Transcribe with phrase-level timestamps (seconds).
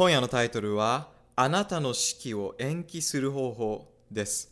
[0.00, 4.50] 今夜のタイトルは、あなたの式を延期する方法です。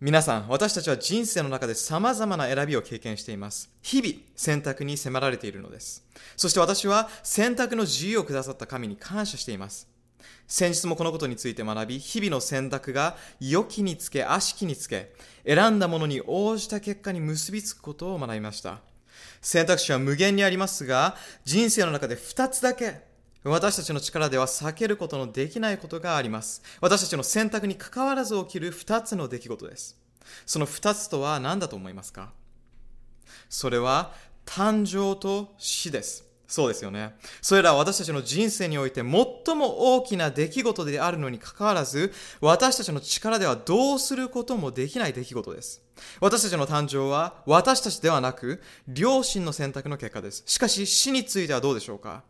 [0.00, 3.70] 皆さん、私たちは人生の中で様々な選びを経験しています。
[3.82, 6.04] 日々、選択に迫られているのです。
[6.36, 9.86] そして私は選択の自由をくださった神に感謝しています。
[10.48, 15.14] 先日もこのことについて学び、日々の選択が良きにつけ、悪しきにつけ、
[15.46, 18.80] 選んだものに応じた結果に結びつくことを学びました。
[19.40, 23.06] 選択肢は無限にありますが、人生の中で2つだけ
[23.44, 26.62] 私たちの力では避けることのできないことがあります。
[26.80, 29.96] 私たちの選択に関わらず起きる2つの出来事です。
[30.44, 32.32] その2つとは何だと思いますか？
[33.48, 34.12] それは
[34.44, 36.24] 誕生と死です。
[36.46, 37.14] そうですよね。
[37.42, 45.82] それらは私たちの人生において最も大きな出来事であるのにかかわらず、私たちの力ではどうすることもできない出来事です。
[46.20, 50.42] 私たちの誕生は私たちではなく、両親の選択の結果です。
[50.46, 52.24] しかし死についてはどうでしょうか？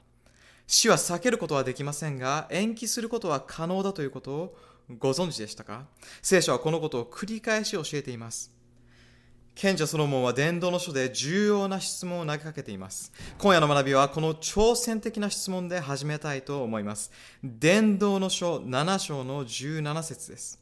[0.69, 4.57] 死は避けることはできませんが、延期することは可能だということを
[4.99, 5.87] ご存知でしたか？
[6.23, 8.53] 聖書はこのことを繰り返し教えています。
[9.55, 13.13] 賢者ソロモンは伝道の書で重要な質問を投げかけています。
[13.39, 17.11] 今夜の学びはこの挑戦的な質問で始めたいと思います。
[17.43, 20.61] 伝道の書7章の17節です。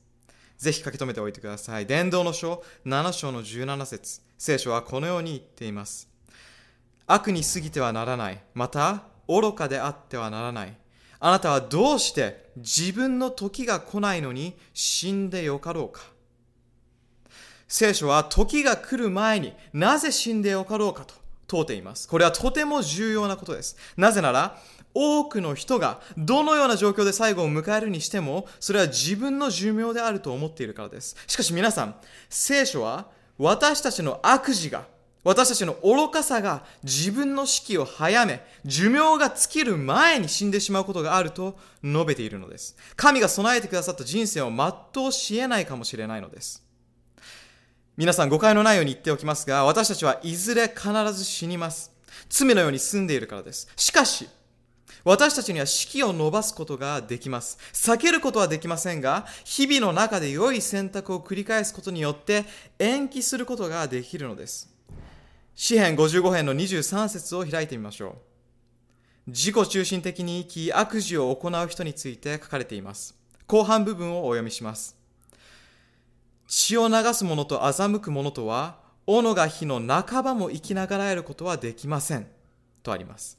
[0.57, 1.85] ぜひ書き留めておいてください。
[1.85, 6.09] 伝道の書7章の17節聖書はこのように言っています。
[7.07, 8.43] 悪に過ぎてはならない。
[8.55, 10.77] また、愚かであってはならない。
[11.19, 16.03] あなたはどうして自分の時が来ないのに死んでよかろうか
[17.69, 21.15] 聖書は時が来る前になぜ死んでよかろうかと
[21.47, 22.09] 問うています。
[22.09, 23.77] これはとても重要なことです。
[23.97, 24.59] なぜなら、
[24.95, 31.17] 多くの人がどのような状況で最後を迎えるにしても、それは自分の寿命であると思っているからです。
[31.27, 31.97] しかし皆さん、
[32.31, 33.07] 聖書は
[33.39, 34.87] 私たちの悪事が、
[35.27, 42.77] 私たちの愚かさが自分の死期を早め、寿命が尽きる前に死んでしまうことがあると述べているのです。
[42.95, 46.63] 神が備えてくださった人生を全うし得ないかもしれないのです。
[47.97, 51.91] 皆さん誤解のないように言っておきますが、私たちはいずれ必ず死にます。
[52.29, 53.67] 罪のように住んでいるからです。
[53.75, 54.29] しかし、
[55.03, 57.59] 私たちには四季を伸ばすことができます。
[57.73, 62.45] 避けることはできませんが、日々の中で良い選択を繰り返すことによって
[62.79, 64.76] 延期することができるのです。
[65.59, 68.19] 詩編55編の23節を開いてみましょ
[69.27, 69.31] う。
[69.31, 73.17] 自己中心的に生き、悪事を行う人について書かれています。
[73.47, 74.99] 後半部分をお読みします。
[76.47, 82.27] 血を流す者と欺く者とは、斧が火の半ばも生きながらえることはできません。
[82.83, 83.39] とあります。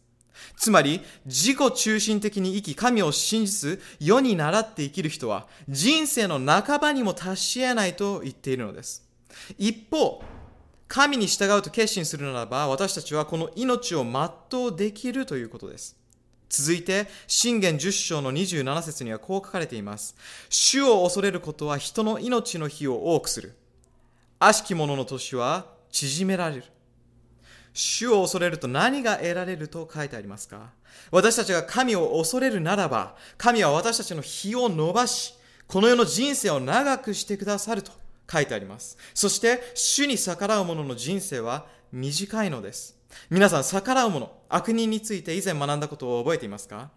[0.56, 9.08] つまり、自己中心的に生き、神を信じず、世に倣って生きる人は、人生の半ばにも達し得ないと言っているのです。
[9.60, 10.24] 一方、
[10.88, 15.98] 神に従うと決心するならば、私たちはこの命を全うできるということです。
[16.50, 20.16] 続いて、信玄10章の27節にはこう書かれています。
[20.50, 23.54] 主を恐れることは人の命の日を多くする。
[24.40, 26.64] 悪しき者の年は縮められる。
[27.74, 30.72] 主を恐れると何が得られると書いてありますか？
[31.12, 35.36] 私たちが神を恐れるならば、神は私たちの日を伸ばし、
[35.68, 37.92] この世の人生を長くしてくださると
[38.32, 38.98] 書いてあります。
[39.14, 42.98] そして、主に逆らう者の人生は短いのです。
[43.30, 46.90] 皆さん、逆らう者、悪人について以前学んだことを覚えていますか？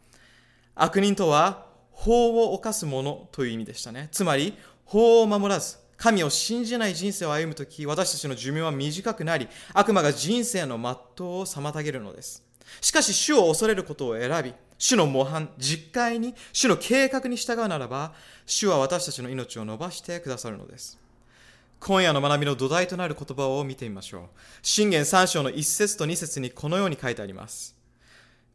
[0.74, 4.08] 悪人とは、法を犯す者という意味でしたね。
[4.10, 12.42] つまり、法を守らず、神を信じない人生を歩むとき、私たちの寿命は短くなり、悪魔が人生の全うを妨げるのです。
[12.80, 18.14] しかし、主を恐れることを選び、主の模範、実会に、主の計画に従うならば、
[18.46, 20.98] 主は私たちの命を伸ばしてくださるのです。
[21.80, 24.22] 今夜の学びの土台となる言葉を見てみましょう。
[24.60, 27.74] 信玄3章の1節と2節にこのように書いてあります。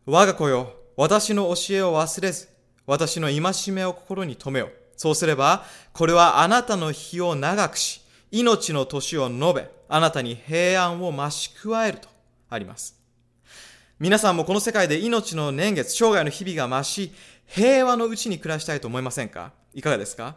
[0.06, 2.50] 我が子よ、私の教えを忘れず、
[2.86, 4.72] 私の戒めを心に留めよ。
[4.96, 12.08] そうすれば、これはあなたの日を長くし、命の年を述べ、あなたに平安を増し加えると
[12.50, 12.96] あります。
[14.00, 17.12] 皆さんもこの世界で命の年月、生涯の日々が増し、
[17.48, 19.52] 平和のうちに暮らしたいと思いませんか？
[19.74, 20.36] いかがですか？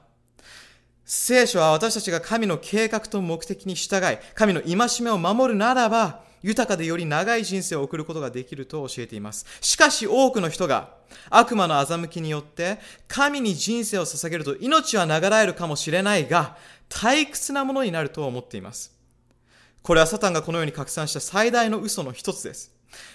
[1.10, 9.46] 聖書は私たちが神の計画と目的に従い、神の戒めを守るならば、豊かでより長い人生を送ることができると教えています。
[9.62, 10.90] しかし多くの人が
[11.30, 12.78] 悪魔の欺きによって
[13.08, 16.58] 神に人生を捧げると命は流らえるかもしれないが
[16.90, 18.92] 退屈なものになると思っています。
[19.82, 22.70] これはサタンがこのように拡散した最大の嘘の一つです。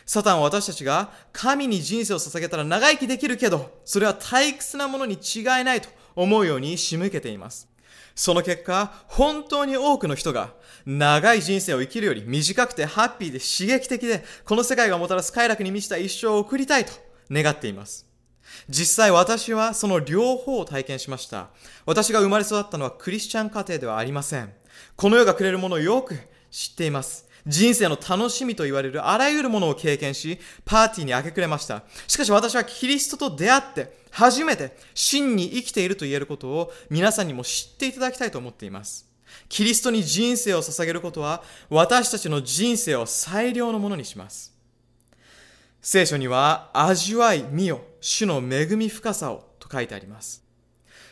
[0.07, 7.71] サタンは私たちが神に人生を捧げたら長生きできるけど、それは退屈なものに違いないと思うように仕向けています。
[8.15, 10.54] その結果、本当に多くの人が
[10.86, 16.92] 長い人生を生きるより短くてハッピーで刺激的で、この世界がもたらす快楽に満ちた一生を送りたいと
[17.31, 18.07] 願っています。
[18.69, 21.50] 実際私はその両方を体験しました。
[21.86, 24.54] 私が生まれ育ったのはクリスチャン家庭ではありません。
[24.95, 26.18] この世がくれるものをよく
[26.51, 27.27] 知っています。
[27.45, 31.83] 人生の楽しみと言われるあらゆるものを経験し、パーティーに明け暮れました。
[32.07, 39.07] しかし私はキリストと出会って、初めて真に生きていると言えることを皆さんにも知っていただきたいと思っています。
[39.49, 44.53] キリストに人生を捧げることは、私たちの人生を最良のものにします。
[45.81, 50.43] 聖書には、味わい、見よ、主の恵み深さをと書いてあります。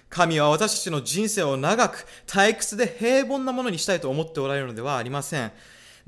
[0.09, 5.51] 神は私たちの人生を長く、退屈で平凡なものにしたいと思っておられるのではありません。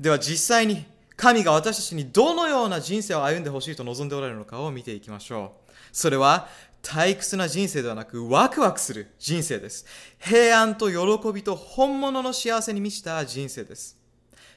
[0.00, 0.84] では実際に、
[1.16, 5.72] 神が私たちにどのような人生を歩んでほしいと望んでおられるのかを見ていきましょう。
[5.92, 6.48] それは、
[6.82, 9.86] 退屈な人生ではなく、ワクワクする人生です。
[10.18, 13.96] 平安と喜びと本物の幸せに満ちた人生です。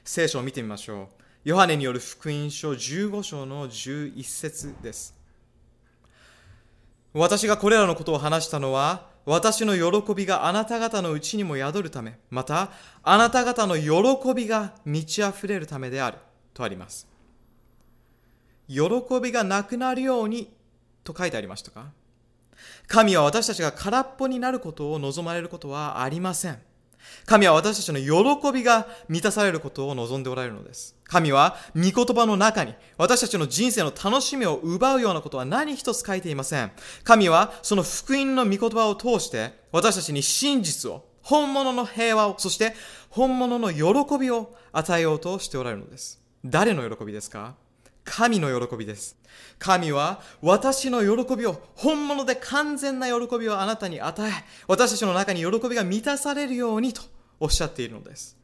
[0.04, 1.08] 聖書を見てみましょう。
[1.44, 5.14] ヨハネによる福音書15章の11節です。
[7.14, 12.70] 私がこれらのことを話したのは、私の喜びがあなた方のうちにも宿るため、また、
[13.02, 16.16] あなた方の喜びが満ち溢れるためである、
[16.54, 17.06] とあります。
[18.68, 18.80] 喜
[19.22, 20.50] びがなくなるように、
[21.04, 21.92] と書いてありましたか？
[22.86, 26.58] 神は私たちが空っぽになることを望まれることはありません。
[27.26, 30.96] 神は私たちの喜びが満たされることを望んでおられるのです。
[31.04, 36.72] 神は御言葉の中に私たちの人生の楽しみを奪うようなことは何一つ書いていません。
[37.04, 42.74] 神はその福音の御言葉を通して私たちに真実を、本物の平和を、そして
[43.10, 46.22] 本物の喜びを与えようとしておられるのです。
[46.44, 47.54] 誰の喜びですか？
[48.08, 49.16] 神の喜びです。
[49.58, 54.32] 神は私の喜びを、本物で完全な喜びをあなたに与え、
[54.66, 57.02] 私たちの中に喜びが満たされるようにと
[57.38, 58.36] おっしゃっているのです。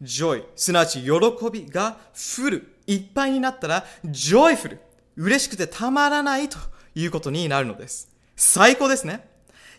[0.00, 1.10] joy、すなわち喜
[1.52, 4.78] びがフル、いっぱいになったら、joyful、
[5.16, 6.56] 嬉しくてたまらないと
[6.94, 8.08] いうことになるのです。
[8.36, 9.28] 最高ですね。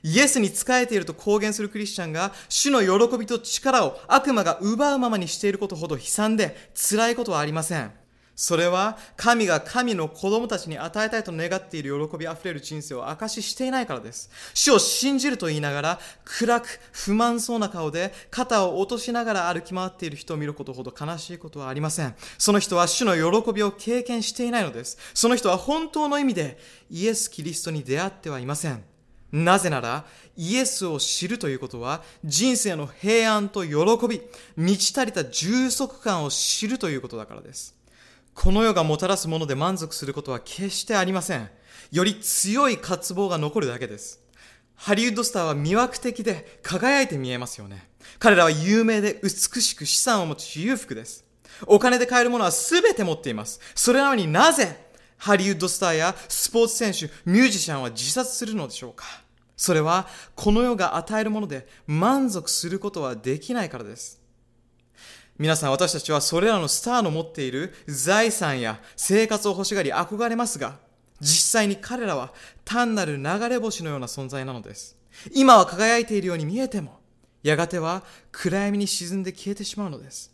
[0.04, 7.99] イエスに仕えていると公言するクリスチャンが、主の喜びと力を悪魔が奪うままにしていることほど悲惨で辛いことはありません。
[8.42, 14.30] それは神が神の子供たちに与えたいと願っている喜びあふれる人生を証ししていないからです。
[14.54, 22.16] 主を信じると言いながら暗く不満そうな顔で肩を落としながら歩き回っている人を見ることほど悲しいことはありません。
[22.38, 24.98] その人は主の喜びを経験していないのです。
[25.14, 26.58] その人は本当の意味で
[26.90, 28.82] イエス・キリストに出会ってはいません。
[29.34, 30.06] なぜなら、
[30.38, 33.76] イエスを知るということは、人生の平安と喜
[34.08, 34.22] び、
[34.56, 37.79] 満ち足りた充足感を知るということだからです。
[38.34, 41.50] この世がもたらすもので満足することは決してありません。
[41.92, 44.22] より強い渇望が残るだけです。
[44.76, 47.90] ハリウッドスターは魅惑的で輝いて見えますよね。
[48.18, 51.26] 彼らは有名で美しく資産を持ち裕福です。
[51.68, 53.60] お金で買えるものは全て持っています。
[53.76, 59.06] それなのになぜハリウッドスターやスポーツ選手、ミュージシャンは自殺するのでしょうか
[59.58, 64.19] それはこの世が与えるもので満足することはできないからです。
[65.40, 70.78] 皆さん私たちはそれらのスターの持っている財産や生活を欲しがり憧れますが、
[71.22, 72.34] 実際に彼らは
[72.66, 74.98] 単なる流れ星のような存在なのです。
[75.34, 77.00] 今は輝いているように見えても、
[77.42, 78.04] やがては
[78.34, 80.30] 暗闇に沈んで消えてしまうのです。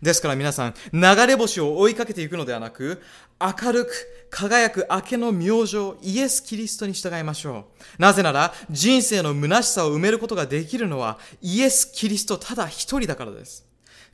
[0.00, 3.02] ですから皆さん、流れ星を追いかけていくのではなく、
[3.40, 3.90] 明るく
[4.30, 7.66] 輝く明けの明星、イエス・キリストに従いましょ
[7.98, 8.02] う。
[8.02, 13.67] なぜなら、人生の虚しさを埋めることができるのは、イエス・キリストただ一人だからです。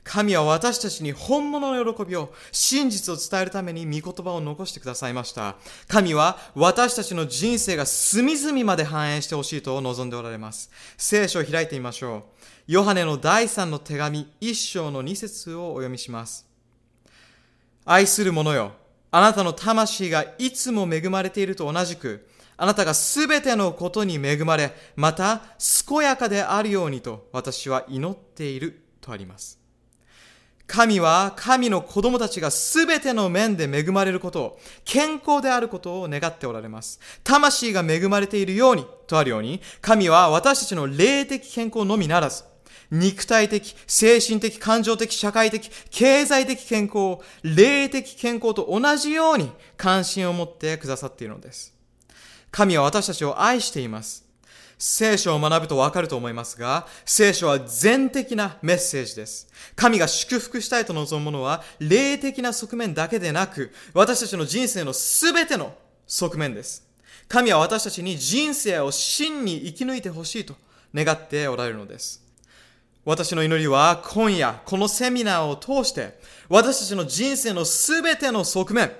[0.05, 5.55] 神は私たちに本物の喜びを、真実を伝えるために御言葉を残してくださいました。
[5.87, 10.69] 神は私たちの人生が隅々まで反映してほしいと望んでおられます。
[10.95, 12.23] 聖書を開いてみましょう。
[12.67, 16.45] ヨハネの第三の手紙一章の二節をお読みします。
[17.83, 18.73] 愛する者よ、
[19.09, 25.41] あなたの魂がいつも恵まれていると同じく、あなたがすべてのことに恵まれ、また
[25.87, 29.64] 健やかであるようにと私は祈っているとあります。
[30.67, 36.99] 神は神の子供たちがすべての面で恵まれることを、健康であることを願っておられます。
[37.23, 42.43] 魂が恵まれているようにとあるように、神は私たちの霊的健康のみならず、
[42.91, 51.73] 肉体的、精神的、感情的、社会的、経済的健康を、霊的健康と同じように関心を持ってくださっているのです。
[52.51, 54.24] 神は私たちを愛しています。
[54.77, 59.47] 聖書を学ぶとわかると思いますが、聖書は全的なメッセージです。
[59.75, 65.73] 神が祝福したいと望むものは、霊的な側面だけでなく、私たちの人生のすべての
[66.07, 66.85] 側面です。
[67.27, 70.55] 神は私たちに人生を真に生き抜いてほしいと
[70.93, 72.23] 願っておられるのです。
[73.03, 78.91] 私の祈りは今夜このセミナーを通して私たちの人生のすべての側面、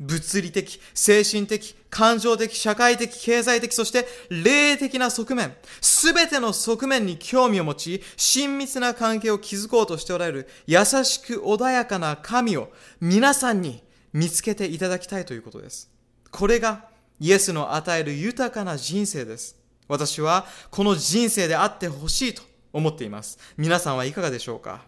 [0.00, 15.90] 物理的、精神的、感情的、社会的、経済的、そして霊的な側面、すべての側面に興味を持ち、親密な関係を築こうとしておられる優しく穏やかな神を皆さんに見つけていただきたいということです。
[16.30, 16.88] これが
[17.20, 19.56] イエスの与える豊かな人生です。
[19.88, 23.38] 私はこの人生であってほしいと思っています。
[23.56, 24.82] 皆さんはいかがでしょうか？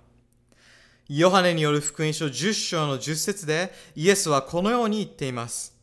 [1.08, 5.77] ヨハネによる福音書10章の10節でイエスはこのように言っています。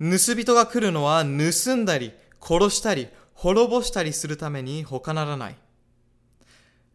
[0.00, 5.56] 盗人が来るのは盗んだり、殺したり、滅ぼしたりするために他ならない。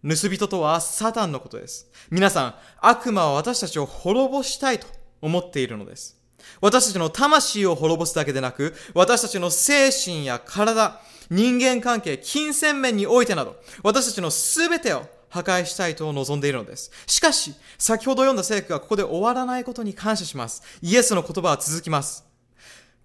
[0.03, 1.89] 盗人とはサタンのことです。
[2.09, 4.87] 皆さん、悪魔は私たちを滅ぼしたいと
[5.21, 6.17] 思っているのです。
[6.61, 16.91] 私たちの魂を滅ぼすだけでなく、私たちの精神や体、人間関係、金銭面においてなど、私たちのすべてを破壊したいと望んでいるのです。
[17.07, 20.61] しかし、先ほど読んだ聖句がここで終わらないことに感謝します。
[20.81, 22.32] イエスの言葉は続きます。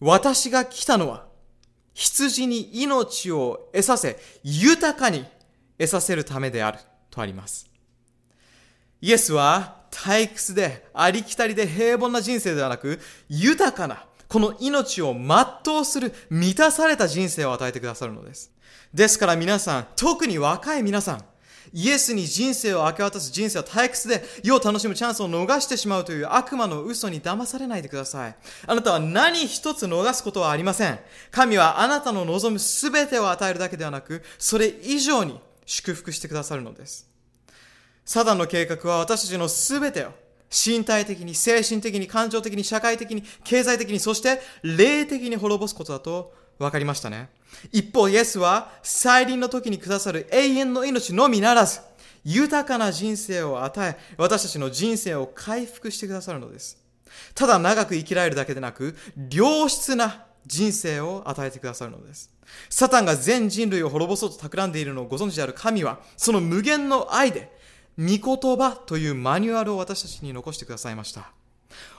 [0.00, 1.26] 私が来たのは、
[1.94, 5.24] 羊に命を得させ、豊かに
[5.78, 6.78] 得させるためである、
[7.10, 7.68] とあります。
[9.00, 18.52] イエスは退屈でありきたりで平凡な人生ではなく、豊かな、この命を全うする、満たされた人生を与えてくださるのです。
[18.94, 21.24] ですから皆さん、特に若い皆さん、
[21.72, 28.36] イエスに人生を明け渡す人生は退屈で、世を楽しむチャンスを逃してしまうという悪魔の嘘に騙されないでください。
[28.66, 30.98] あなたは何一つ逃すことはありません。
[31.30, 37.08] 神はあなたの望む全てを与えるだけではなく、それ以上に祝福してくださるのです。
[38.04, 40.12] サダンの計画は私たちの全てを
[40.50, 47.28] 身体的に、精神的に、感情的に、社会的に、経済的に、そして霊的に滅ぼすことだと分かりましたね。
[47.72, 51.80] 一方、イエスは再臨の時にくださる永遠の命のみならず、
[52.24, 56.78] 豊かな人生を与え、私たちの人生を回復してくださるのです。
[57.34, 58.96] ただ長く生きられるだけでなく、
[59.30, 62.30] 良質な人生を与えてくださるのです。
[62.70, 67.56] サタンが全人類を滅ぼそうと企んでいるのをご存知である神は、その無限の愛で、
[67.98, 71.32] 御言葉というマニュアルを私たちに残してくださいました。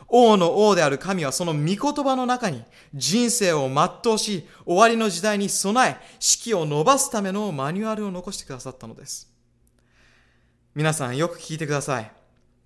[0.09, 2.63] 王の王である神はその御言葉の中に
[2.93, 9.31] 人生を全うし、終わりの時代に備え、式を伸ばすためのマニュアルを残してくださったのです。
[10.75, 12.11] 皆さんよく聞いてください。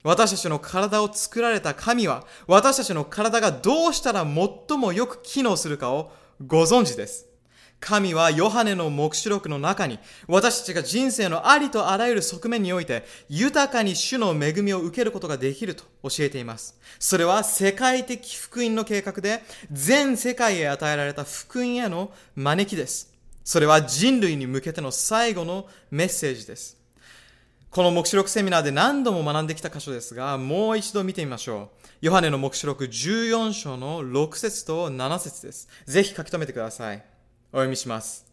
[0.03, 6.12] 私たちの体を作られた神は、私たちの体がどうしたら最もよく機能するかを
[6.45, 7.32] ご存知です。
[7.83, 16.79] 神はヨハネの目視録の中に私たちが人生のありとあらゆる側面において豊かに主の恵みを受けることができると教えています。
[16.97, 23.13] それは世界的福音の計画で全世界へ与えられた福音への招きです。
[23.43, 26.77] それは人類に向けての最後のメッセージです。
[27.69, 31.87] この目視録セミナーで何度も学んできた箇所ですが、もう一度見てみましょう。
[31.99, 35.67] ヨハネの目視録14章の6節と7節です。
[35.85, 37.12] ぜひ書き留めてください。
[37.53, 38.25] お読みします。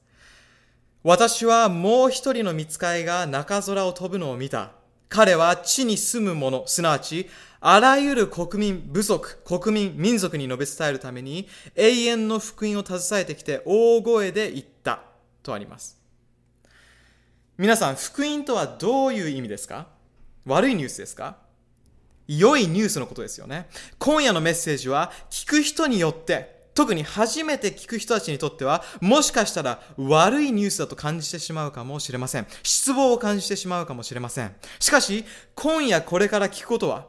[1.02, 4.72] 私はもう一人の見つかいが中空を飛ぶのを見た。
[5.10, 7.28] 彼は地に住む者、すなわち、
[7.60, 15.02] あらゆる国民、部族、国民、民族に述べ伝えるために、永遠の福音を携えてきて大声で言った。
[15.42, 16.00] とあります。
[17.58, 19.88] 皆さん、福音とはどういう意味ですか？
[20.46, 21.36] 悪いニュースですか？
[22.28, 23.68] 良いニュースのことですよね。
[23.98, 32.46] 今夜のメッセージは、聞く人によって、特に初めて聞く人たちにとっては、もしかしたら悪いニュースだと感じてしまうかもしれません。
[32.62, 34.56] 失望を感じてしまうかもしれません。
[34.78, 37.06] しかし、今夜これから聞くことは、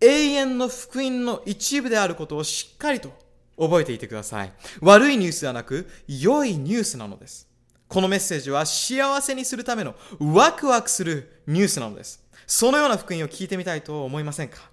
[0.00, 3.12] 永遠の福音の一部であることをしっかりと
[3.58, 4.52] 覚えていてください。
[4.80, 7.46] 悪いニュースではなく、良いニュースなのです。
[7.88, 12.24] このメッセージは幸せにするためのワクワクするニュースなのです。
[12.46, 14.71] そのような福音を聞いてみたいと思いませんか？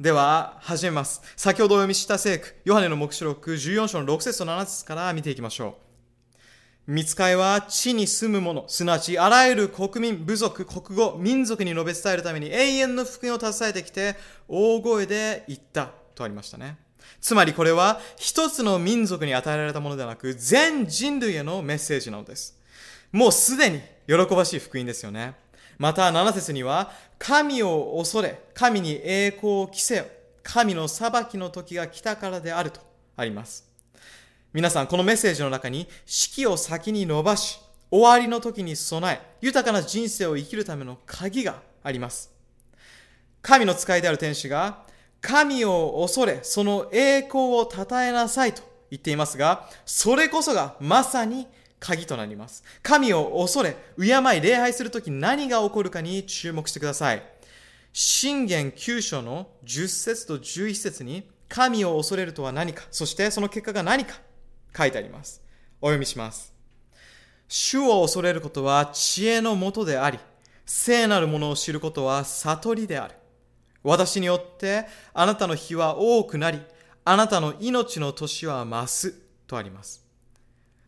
[0.00, 1.22] では、始めます。
[1.36, 5.78] 先ほどお読みした聖句、ヨハネの目視録14章の6節と7節から見ていきましょ
[6.88, 6.92] う。
[6.92, 14.16] 見つかいは地に住む者、すなわちあらゆる国民、部族、国語、民族に述べ伝えるために永遠の福音を携えてきて、
[14.48, 16.76] 大声で言ったとありましたね。
[17.20, 22.58] つまりこれは一つの民族に与えられたものではなく、全人類へのメッセージなのです。
[23.12, 25.43] もうすでに喜ばしい福音ですよね。
[25.78, 30.04] また7節には、神を恐れ、神に栄光を着せよ。
[30.42, 32.80] 神の裁きの時が来たからであると
[33.16, 33.68] あります。
[34.52, 37.58] 皆さん、このメッセージの中に、式を先に伸ばし、
[37.90, 42.30] 終わりの時に備え、豊かな人生を生きるための鍵があります。
[43.42, 44.84] 神の使いである天使が、
[45.20, 51.46] 神を恐れ、その栄光を称えなさいと言っていますが、それこそがまさに
[51.84, 52.64] 鍵となります。
[52.82, 57.22] 神を恐れ、敬い、礼拝するとき何が起こるかに注目してください。
[57.92, 64.18] 信玄9章の10節と11節に神を恐れるとは何か、そしてその結果が何か
[64.74, 65.42] 書いてあります。
[65.82, 66.54] お読みします。
[67.48, 70.18] 主を恐れることは知恵のもとであり、
[70.64, 73.14] 聖なるものを知ることは悟りである。
[73.82, 76.62] 私によってあなたの日は多くなり、
[77.04, 79.14] あなたの命の年は増す
[79.46, 80.03] とあります。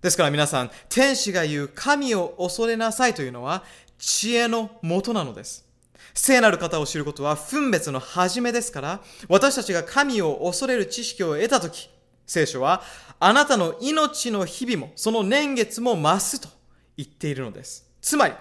[0.02, 3.64] ですから皆さん、天使が言う神を恐れなさいというのは
[3.98, 5.66] 知恵のもとなのです。
[6.14, 11.90] 聖なる方を知ることは分別の始めですから、私たちが神を恐れる知識を得たとき、
[12.26, 12.82] 聖書は、
[13.20, 16.48] あなたの命の日々も、その年月も増すと
[16.96, 17.86] 言っているのです。
[18.00, 18.34] つまり、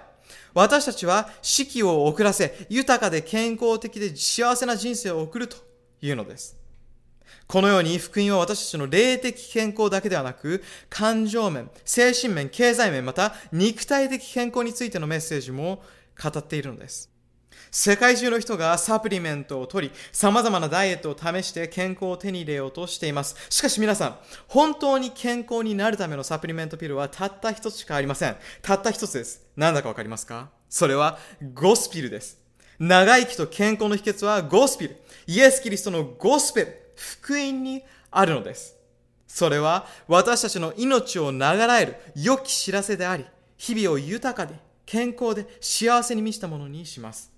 [0.54, 5.58] 私たちは四季を遅らせ、豊かで健康的で幸せな人生を送ると
[6.02, 6.58] いうのです。
[7.48, 15.84] このように福音は私たちの霊的健康だけではなく、感情面、精神面、経済面、また肉体的健康についてのメッセージも
[16.22, 17.10] 語っているのです。
[17.72, 23.36] 世界中の人がサプリメントを取り、様々なダイエットを試して健康を手に入れようとしています。
[23.50, 24.18] しかし皆さん、
[24.48, 28.38] 本当に健康になるためのサプリメントピルはたった一つしかありません。
[28.62, 29.46] たった一つです。
[29.58, 30.50] 何だかわかりますか？
[30.70, 31.20] それは
[31.54, 32.40] ゴスピルです。
[32.80, 34.98] 長生きと健康の秘訣はゴスピル。
[35.28, 38.78] イエス・キリストのゴスペル、福音にあるのです。
[39.28, 43.26] それは私たちの命を流える良き知らせであり、
[43.58, 47.36] 日々を豊かで健康で幸せに満ちたものにします。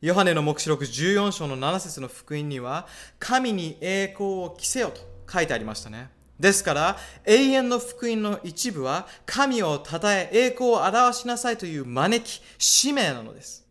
[0.00, 2.86] ヨハネの黙示録14章の7節の福音には、
[3.18, 6.08] 神に栄光を着せよと書いてありましたね。
[6.38, 13.66] ですから、永遠の福音の一部は、神を称え、栄光を表しなさいという招き、使命なのです。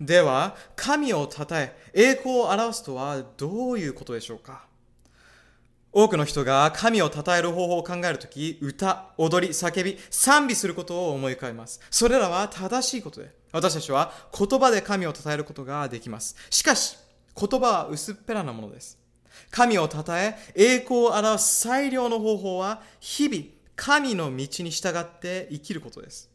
[0.00, 4.64] では、神を称え、栄光を表すとはどういうことでしょうか？
[5.90, 11.80] 多くの人が神を称える方法を考えるとき、歌、踊り、叫び、賛美することを思い浮かべます。
[11.90, 16.36] それらは正しいことで、私たちは言葉で神を称えることができます。
[16.50, 16.96] しかし、
[17.34, 18.98] 言葉は薄っぺらなものです。
[19.50, 26.30] 神を称え、栄光を表す最良の方法は、日々、神の道に従って生きることです。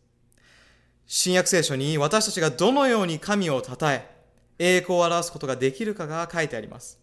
[1.05, 4.07] 新約聖書に私たちがどのように神を称え、
[4.59, 6.99] 栄光を表すことができるかが書いてあります。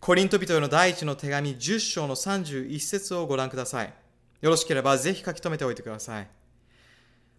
[0.00, 3.92] コリント人への第一の手紙10章の31節をご覧ください。
[4.40, 6.28] よろしければぜひ書き留めておいてください。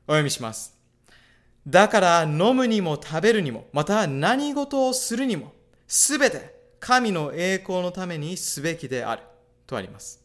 [0.07, 0.73] お読みします。
[1.67, 5.53] だから飲むにも食べるにも、また何事をするにも、
[5.87, 9.23] すべて神の栄光のためにすべきである。
[9.65, 10.21] とあります。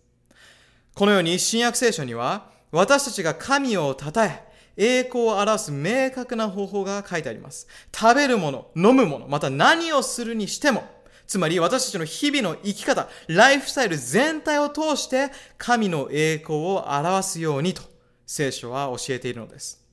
[0.94, 4.42] このように新約聖書には、私たちが神を称え、
[4.78, 7.66] 栄光を表す明確な方法が書いてあります。
[7.94, 10.84] 食べるもの、飲むもの、また何をするにしても、
[11.26, 17.82] つまり私たちの日々の生き方、ライフスタイル全体を通して神の栄光を表すようにと
[18.24, 19.84] 聖書は教えているのです。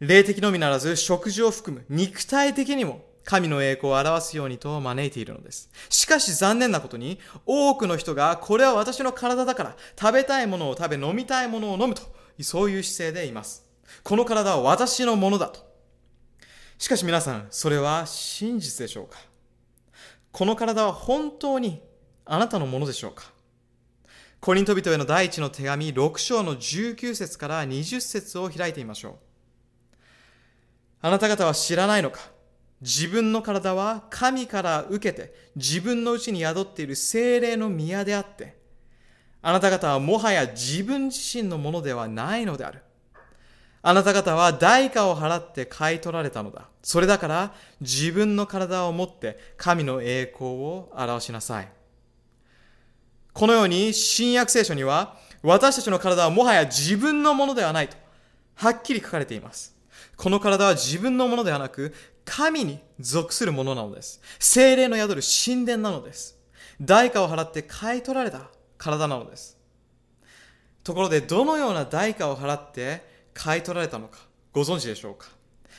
[0.00, 5.70] 霊的のみならず食事を含む肉体的にも神の栄光を表すようにと招いているのです。
[5.88, 12.02] しかし残念なことに多くの人がこれは私の体だから食べたいものを食べ飲みたいものを飲むと
[12.40, 13.71] そういう姿勢でいます。
[14.02, 15.60] この体は私のものだと。
[16.78, 19.18] しかし皆さん、それは真実でしょうか？
[20.32, 21.80] この体は本当に
[22.24, 23.24] あなたのものでしょうか？
[24.40, 29.14] コリント人への第一の手紙6章の19節から20節を開いてみましょう。
[31.02, 32.20] あなた方は知らないのか？
[32.80, 38.56] 自分の体は神から受けて自分のうちに宿っている精霊の宮であって、
[39.40, 42.82] あなた方はもはや自分自身のものではないのである。
[43.82, 46.68] あなた方は代価を払って買い取られたのだ。
[46.82, 51.68] それだから自分の体を持って神の栄光を表しなさい。
[53.32, 57.96] このように新約聖書には私たちの体はもはや自分のものではないと
[58.54, 59.74] はっきり書かれています。
[60.16, 61.92] この体は自分のものではなく、
[62.24, 64.20] 神に属するものなのです。
[64.38, 66.38] 精霊の宿る神殿なのです。
[66.80, 69.58] 代価を払って買い取られた体なのです。
[70.84, 74.18] ところで、どのような代価を払って買い取られたのか、
[74.52, 75.28] ご存知でしょうか？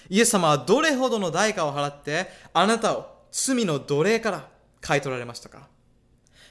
[0.09, 4.47] イエス様はどれほどの代価を払って、あなたを罪の奴隷から
[4.81, 5.67] 買い取られましたか？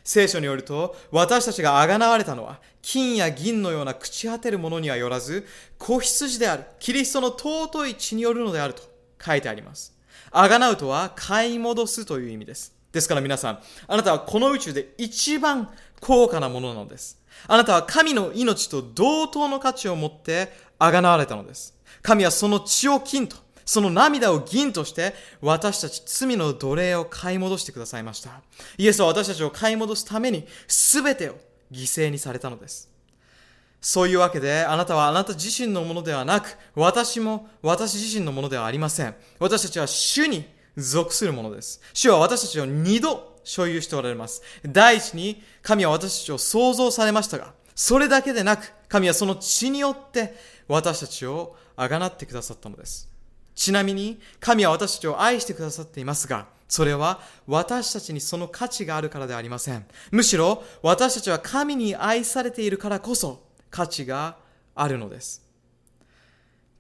[0.05, 5.47] 聖書によると、私たちが贖われたのは、金や銀のような朽ち果てるものにはよらず、
[5.79, 8.83] 子羊である、キリストの尊い血によるのであると
[9.25, 9.97] 書いてあります。
[10.33, 12.75] 贖うとは買い戻すという意味です。
[12.91, 15.69] ですから皆さん、あなたはこの宇宙で一番
[16.01, 17.21] 高価なものなのです。
[17.47, 20.53] あなたは神の命と同等の価値を持って
[20.91, 21.75] 贖われたのです。
[22.03, 28.43] 神はその血を金とその涙を銀として私たち罪の奴隷を買い戻してくださいました。
[28.77, 31.37] イエスは私たちを買い戻すために全てを
[31.71, 32.91] 犠牲にされたのです。
[33.81, 39.15] そういうわけで、あなたはあなた自身のものではなく、私も私自身のものではありません。
[39.41, 40.45] 私たちは主に
[40.77, 41.81] 属するものです。
[41.93, 44.43] 主は私たちを二度所有しておられます。
[44.65, 50.35] 第一に、神は私たちを創造されましたが、それだけでなく、神はその血によって
[50.73, 53.09] 私たちをあがなってくださったのです。
[53.55, 59.85] ちなみに、神は私たちを愛してくださっていますが、それは私たちにその価値があるからではありません。
[60.11, 64.39] むしろ私たちは神に愛されているからこそ価値が
[64.75, 65.43] あるのです。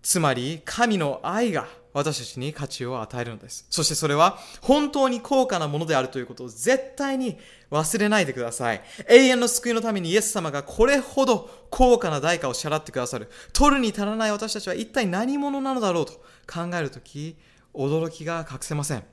[0.00, 3.66] つまり、神の愛が私たちに価値を与えるのです。
[3.68, 7.38] そしてそれは本当に高価なものであるということを絶対に
[7.70, 8.82] 忘れないでください。
[9.08, 13.30] 永遠の救いのためにイエス様がこれほど高価な代価を支払ってくださる。
[13.52, 16.12] 取るに足らない私たちは一体何者なのだろうと
[16.46, 17.36] 考えるとき、
[17.74, 19.04] 驚きが隠せません。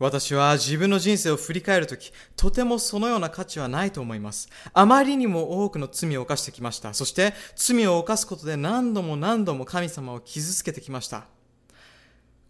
[0.00, 4.48] 私は自分の人生を振り返るとき、とてもそのような価値はないと思います。
[4.72, 6.94] あまりにも多くの罪を犯してきました。
[6.94, 11.26] そして罪を犯すことで何度も何度も神様を傷つけてきました。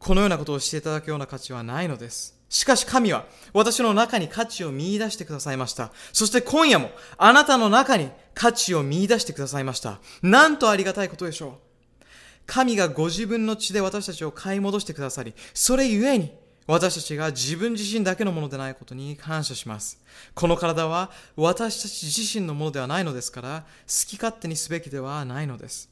[0.01, 2.35] このようなことをしていただくような価値はないのです。
[2.49, 5.93] しかし神は私の中に価値を見出してくださいました。
[6.13, 10.01] そして今夜もあなたの中に価値を見出してくださいました。
[10.23, 11.61] なんとありがたいことでしょ
[12.03, 12.05] う。
[12.47, 16.33] 神がご自分の血で私たちを買い戻してくださり、それゆえに
[16.67, 20.03] 私たちが自分自身だけのものでないことに感謝します。
[20.35, 25.91] この体は私たち自身のものではないのですから、好き勝手にすべきではないのです。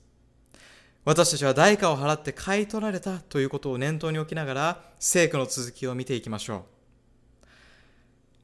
[1.08, 6.66] 私たちは代価を払って買い取られたということを念頭に置きながら、聖句の続きを見ていきましょ
[7.42, 7.46] う。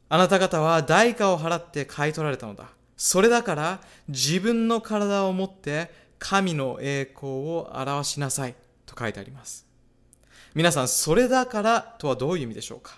[0.09, 2.68] あなた方は代価を払って買い取られたのだ。
[2.96, 8.55] それだから自分の体を持って神の栄光を表しなさい
[8.87, 9.66] と書いてあります。
[10.55, 12.96] 皆さん、それだからとはどういう意味でしょうか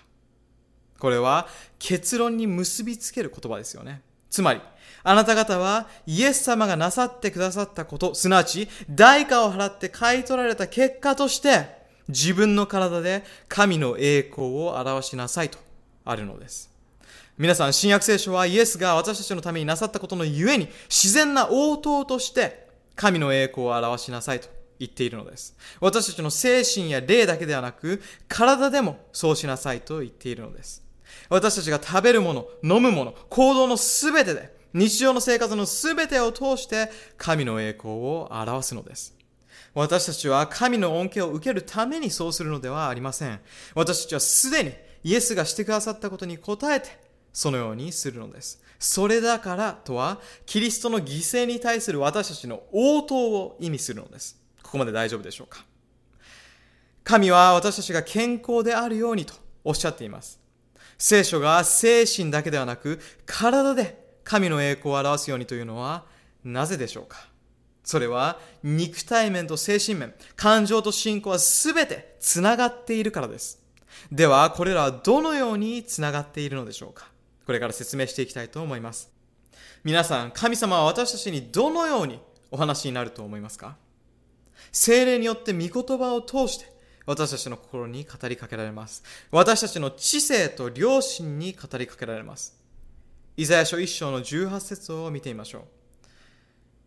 [0.97, 4.01] これは結論に結びつける言葉ですよね。
[4.29, 4.61] つまり、
[5.07, 11.69] あなた方はイエス様がなさってくださったこと、すなわち代価を払って買い取られた結果として、
[12.09, 15.59] 自分の体で神の栄光を表しなさいと
[16.03, 16.69] あるのです。
[17.37, 22.67] 皆さん、新約聖書はイエスが私たちのためになさったことのゆえに、自然な応答として
[22.97, 25.55] 神の栄光を表しなさいと言っているのです。
[25.79, 30.83] 私たちの精神や霊だけではなく、体でもそうしなさいと言っているのです。
[31.29, 39.17] 私たちが食べるもの、飲むもの、行動のすべてで、日常の生活のすべてを通して神の栄光を表すのです。
[39.73, 43.39] 私たちは神の恩恵を受けるためにそうするのではありません。
[43.75, 44.71] 私たちはすでに
[45.03, 46.89] イエスがしてくださったことに応えて、
[47.33, 48.61] そのようにするのです。
[48.79, 54.39] それだからとは、キリストの犠牲に対する私たちの応答を意味するのです。
[54.63, 55.65] ここまで大丈夫でしょうか？
[57.03, 60.39] 神は私たちが健康であるようにとおっしゃっています。
[60.97, 66.03] 聖書が精神だけではなく体で神の栄光を表すようにというのは
[66.43, 67.29] なぜでしょうか？
[67.83, 73.63] それは肉体面と精神面、感情と信仰は全てつながっているからです。
[74.11, 77.09] では、これらはどのようにつながっているのでしょうか？
[77.45, 79.09] これから説明していきたいと思います。
[79.85, 82.19] 皆さん、神様は私たちにどのように
[82.51, 83.77] お話になると思いますか？
[84.73, 86.65] 精霊によって御言葉を通して
[87.05, 89.03] 私たちの心に語りかけられます。
[89.31, 92.56] 私たちの知性と良心に語りかけられます。
[93.39, 95.61] イザヤ書1章の18節を見てみましょう。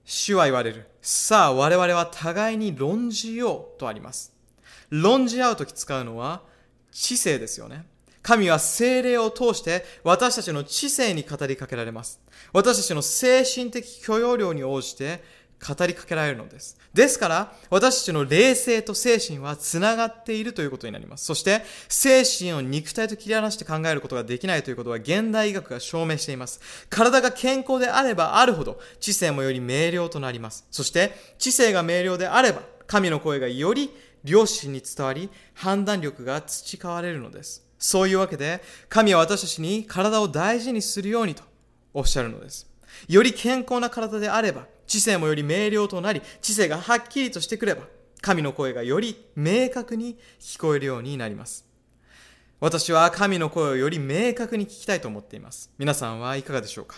[0.05, 0.89] 主は言われる。
[1.01, 4.35] さあ我々は互いに論じようとあります。
[4.89, 6.43] 論じ合うとき使うのは
[6.91, 7.87] 知性ですよね。
[8.21, 12.21] 神は精霊を通して私たちの知性に語りかけられます。
[12.53, 15.23] 私たちの精神的許容量に応じて
[15.61, 16.79] 語りかけられるのです。
[16.95, 21.27] ですから、私たちの霊性と精神は繋がっているということになります。
[21.27, 26.61] そして、精神を肉体と切り離して考えることができないということは現代医学が証明しています。
[26.89, 30.67] 体が健康であればあるほど、知性もより明瞭となります。
[30.71, 33.91] そして、知性が明瞭であれば、神の声がより
[34.25, 37.65] 良心に伝わり、判断力が培われるのです。
[37.79, 41.43] そういうわけで、神は私たちに体を大事にするようにと
[41.95, 42.67] おっしゃるのです。
[43.09, 47.85] より健康な体であれば、知性もより明瞭となり、知性がはっきりとしてくれば、
[48.21, 51.65] 神の声がより明確に聞こえるようになります。
[52.59, 55.71] 私は神の声をより明確に聞きたいと思っています。
[55.79, 56.97] 皆さんはいかがでしょうか？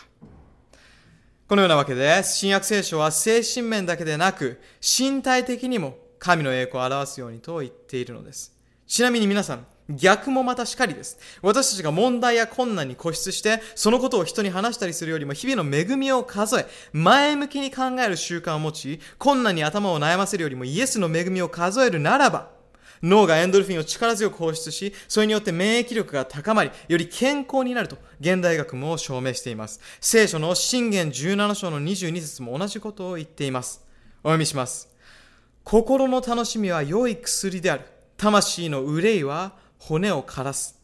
[1.46, 8.56] このようなわけで、新約聖書は精神面だけでなく、身体的にも神の栄光を表すようにと言っているのです。
[8.86, 11.18] ちなみに皆さん、逆もまたしかりです。
[11.42, 22.50] 私たちが問題や困難に固執して、そのことを人に話したりするよりも日々の恵みを数え、前向きに考える習慣を持ち、困難に頭を悩ませるよりもイエスの恵みを数えるならば、
[23.02, 29.80] 脳がエンドルフィンを力強く放出し、それによって免疫力が高まり、より健康になると、現代学も証明しています。
[30.00, 33.84] 聖書の信玄17章の22節も同じことを言っています。
[34.22, 34.88] お読みします。
[35.64, 37.84] 心の楽しみは良い薬である。
[38.16, 39.54] 魂の憂いは
[39.88, 40.78] 骨を枯らす。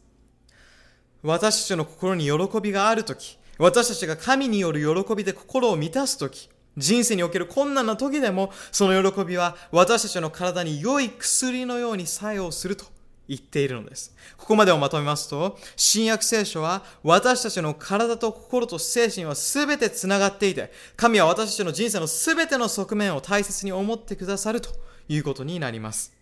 [1.23, 12.85] 私たちの心に喜びがあるとき、私たちが神による喜びで心を満たすとき、人生における困難な時でも、その喜びは私たちの体に良い薬のように作用すると
[13.27, 14.13] 言っているのです。
[14.37, 24.71] ここまでをまとめますと、新約聖書は私たちの体と心と精神は全て繋がっていて、神は私たちの人生の全ての側面を大切に思ってくださると
[25.07, 26.18] いうことになります。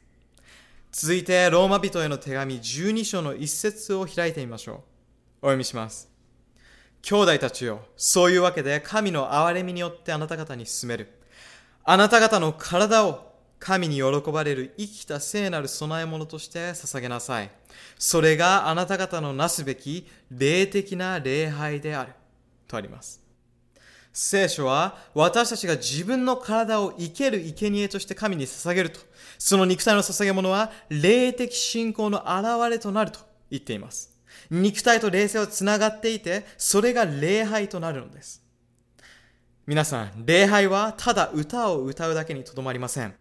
[0.99, 4.75] 続いて、ローマ人への手紙12章の一節を開いてみましょう。
[4.77, 4.81] お
[5.41, 6.09] 読みします。
[7.03, 11.07] 兄弟たちよ、そういうわけで神の憐れみによってあなた方に進める。
[11.83, 17.51] あなた方の体を神に喜ばれる生きた聖なる供え物として捧げなさい。
[17.99, 22.13] それがあなた方のなすべき霊的な礼拝である。
[22.67, 23.21] とあります。
[24.11, 28.99] 聖書は私たちが自分の体を生ける生贄として神に捧げると、
[29.37, 33.19] その肉体の捧げ物は霊的信仰の現れとなると
[33.49, 34.17] 言っています。
[34.49, 38.43] 肉体と霊性はつながっていて、それが礼拝となるのです。
[39.65, 43.13] 皆さん、礼拝はただ歌を歌うだけにとどまりません。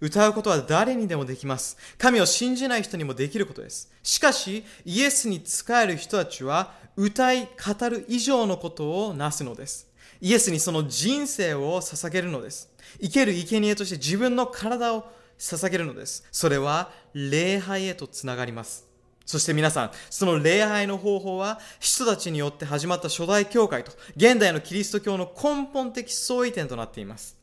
[0.00, 1.76] 歌うことは誰にでもできます。
[1.98, 3.92] 神を信じない人にもできることです。
[4.02, 9.90] しかし、イエスに仕える人たちは、歌い、語る以上のことをなすのです。
[10.20, 12.70] イエスにその人生を捧げるのです。
[13.00, 16.26] 生ける生贄として自分の体を捧げるのです。
[16.32, 18.94] それは礼拝へとつながります。
[19.26, 27.38] そして皆さん、その礼拝の方法は、人たちによって始まった初代教会と、現代のキリスト教の根本的相違点となっています。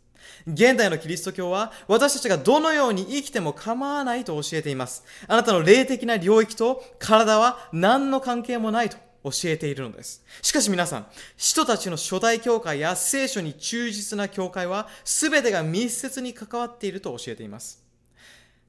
[0.45, 5.03] 現代のキリスト教は、私たちがどのように生きても構わないと教えています。
[5.27, 10.23] あなたの霊的な領域と体は何の関係もないと教えているのです。
[10.41, 11.07] しかし皆さん、
[11.37, 17.83] 人たちの初代教会や聖書に忠実な教会は、全てが密接に関わっていると教えています。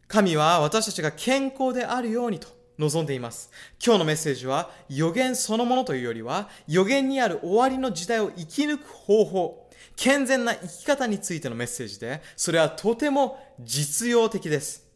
[0.08, 3.50] 神は私たちが健康であるようにと望んでいます。
[3.82, 14.86] 今日のメッセージは予言そのものというよりは予言にある終わりの時代を生き抜く方法、健全な生き方についてのメッセージで、それはとても実用的です。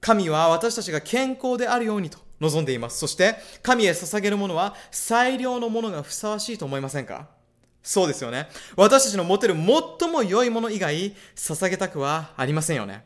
[0.00, 2.98] 神は私たちが健康であるようにと望んでいます。
[2.98, 7.26] そして神へ捧げるものは最良のものがふさわしいと思いませんか？
[7.82, 8.48] そうですよね。
[8.76, 13.04] 私たちの持てる最も良いもの以外捧げたくはありませんよね。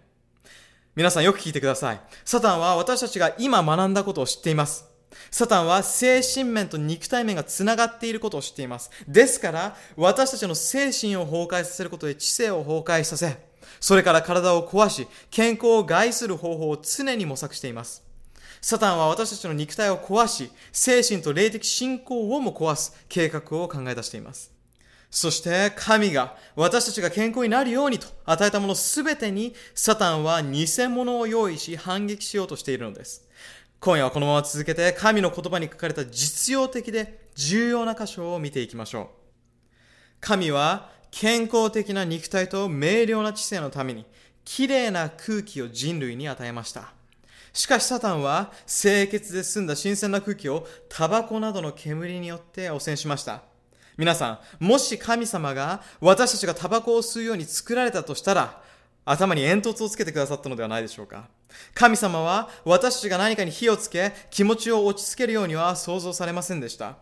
[0.94, 2.00] 皆さんよく聞いてください。
[2.24, 4.84] サタンは私たちが今学んだことを知っています。
[5.30, 8.90] サタンは精神面と肉体面が繋がっていることを知っています。
[9.06, 13.36] ですから、私たちの精神を崩壊させることで知性を崩壊させ、
[13.80, 18.04] それから体を壊し、健康を害する方法を常に模索しています。
[18.60, 24.52] サタンは私たちの肉体を壊し、精神と霊的信仰をも壊す計画を考え出しています。
[25.10, 33.26] そして神が私たちが健康になるようにと与えたものすべてにサタンは偽物を用意し反撃しようとしているのです。
[33.80, 39.06] 今夜はこのまま続けて神の言葉に書かれた実用的で重要な箇所を見ていきましょう。
[40.20, 44.04] 神は健康的な肉体と明瞭な知性のために
[44.44, 46.97] 綺麗な空気を人類に与えました。
[47.52, 53.42] しかしサタンは清潔で澄んだ新鮮な空気をタバコなどの煙によって汚染しました。
[53.96, 58.62] 皆さん、もし神様が私たちがタバコを吸うように作られたとしたら、
[59.04, 61.28] 頭に煙突をつけてくださったのではないでしょうか。
[61.74, 66.96] 神様は私たちが何かに火をつけ、気持ちを落ち着けるようには想像されませんでした。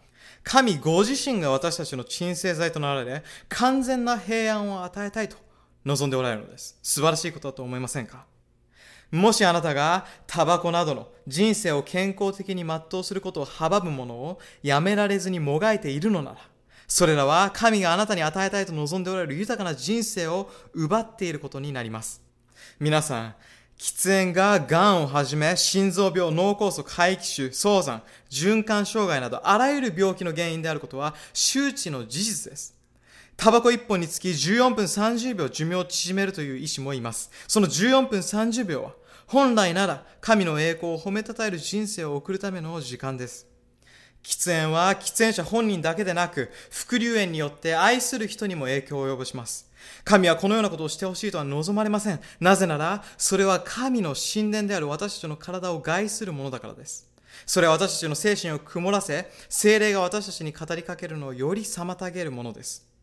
[0.44, 5.36] 神ご自身が私たちの鎮静剤となられ、完全な平安を与えたいと
[5.84, 6.78] 望んでおられるのです。
[6.82, 8.24] 素晴らしいことだと思いませんか？
[9.10, 16.38] もしあなたがタバコなどの人生を健康的に全うすることを阻むものをやめられずにもがいているのなら、
[16.88, 22.22] それらは神があなたに与えたいと望んでおられる豊かな人生を奪っていることになります。
[22.78, 23.34] 皆さん、
[23.78, 32.75] 喫煙が癌をはじめ、心臓病、脳梗塞、肺気腫、早産、循環障害など、あらゆる病気の原因であることは周知の事実です。
[33.36, 37.30] タバコ1本につき14分30秒寿命を縮めるという医師もいます。
[37.46, 38.92] その14分30秒は、
[39.26, 43.46] 本来なら神の栄光を褒めたたえる人生を送るための時間です。
[44.22, 49.70] 喫煙は喫煙者本人だけでなく、副流炎によって愛する人にも影響を及ぼします。
[50.04, 52.20] 神はこのようなことをしてほしいとは望まれません。
[52.40, 57.08] なぜなら、それは神の神殿である私たちの体を害するものだからです。
[57.44, 62.95] それは私たちの精神を曇らせ、精霊が私たちに語りかけるのをより妨げるものです。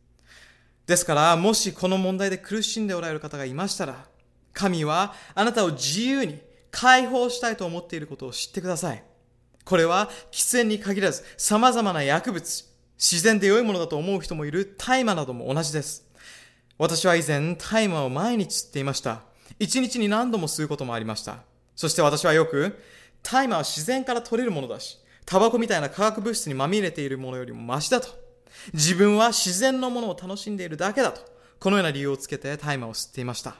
[0.86, 4.06] ですから、もしこの問題で苦しんでおられる方がいましたら、
[4.54, 6.40] 神はあなたを自由に
[6.72, 9.04] 解放したいと思っていることを知ってください。
[9.64, 12.66] これは喫煙に限らず様々な薬物、
[12.98, 16.06] 自然で良いものだと思う人もいる大麻なども同じです。
[16.78, 19.22] 私は以前大麻を毎日吸っていました。
[19.60, 21.38] 一日に何度も吸うこともありました。
[21.76, 22.78] そして私はよく、
[23.22, 28.23] 大麻は自然から取れるものだし、タバコみたいな化学物質にまみれているものよりもマシだと。
[28.72, 31.22] 自分は自然のものを楽しんでいるだけだと。
[31.60, 33.56] このような理由をつけて大麻を吸っていました。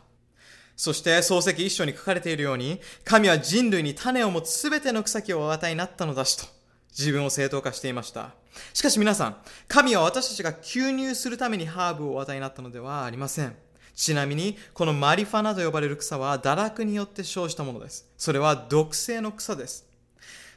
[0.76, 6.46] そして漱石一章に書かれているように、神は人類に種を持つすべての草木をお与えになったのだしと、
[6.90, 8.32] 自分を正当化していました。
[8.74, 9.38] しかし皆さん、
[9.68, 13.56] 神は私たちが吸入するためにハーブをお与えになったのではありません。
[13.96, 18.10] ちなみに、このマリファナと呼ばれる草は堕落によって生じたものです。
[18.18, 19.86] それは毒性の草です。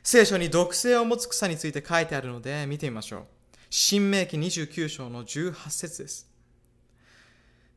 [0.02, 3.35] 聖書に毒性を持つ草について書いてあるので見てみましょう。
[3.78, 6.26] 新明記29章の18節です。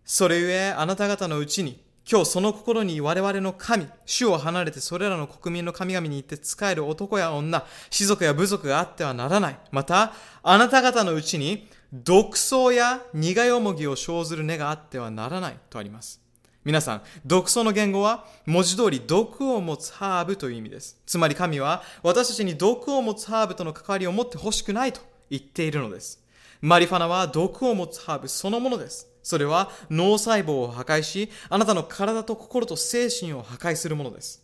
[0.05, 9.59] それゆえあなた方のうちに今日その心に我々の神、主を離れてそれらの国民の神々に行って仕える男や女、士族や部族があってはならない。
[9.71, 16.21] また、あなた方のうちに独草や苦よもぎを生ずる根があってはならないとあります。
[16.63, 20.97] 皆さん、独草の言語は文字通り毒を持つハーブという意味です。
[21.05, 26.23] つまり神は私たちに毒を持つハーブとの関わりを持ってほしくないと言っているのです。
[26.61, 29.07] マリファナは毒を持つハーブそのものです。
[29.23, 34.43] それは脳細胞を破壊し、あなたの体と心と精神を破壊するものです。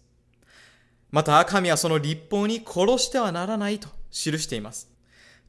[1.11, 4.89] また、神はその立法に殺してはならないと記しています。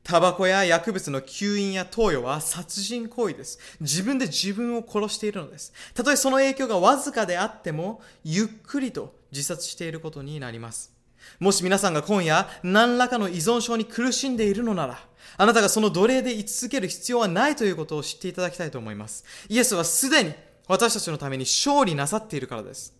[0.03, 3.59] タバコや薬物の吸引や投与は殺人行為です。
[3.81, 5.72] 自分で自分を殺しているのです。
[5.94, 10.92] たとえその影響がわずかであっても、ゆっくりと自殺していることになります。
[11.40, 15.01] もし皆さんが今夜何らかの依存症に苦しんでいるのなら、
[15.37, 19.25] あなたがその奴隷で居続ける必要はないということを知っていただきたいと思います。
[19.49, 20.35] イエスはすでに
[20.69, 22.95] 私たちのために勝利なさっているからです。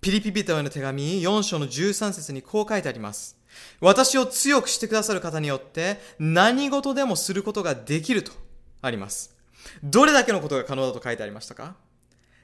[0.00, 3.36] ピリピピトへの手紙4章の13節にこう書いてあります。
[3.80, 8.32] 私を強くしてくださる方によって何事でもすることができると
[8.80, 9.34] あります。
[9.82, 11.74] どれだけのことが可能だと書いてありましたか？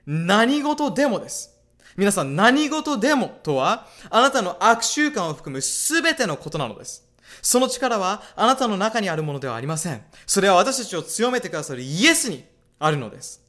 [0.07, 1.53] 何事でもです。
[1.96, 7.07] 皆さん何事でもとはあなたの悪習慣を含むすべてのことなのです。
[7.44, 10.02] その力はあなたの中にあるものではありません。
[10.26, 12.42] それは私たちを強めてくださるイエスに
[12.78, 13.42] あるのです。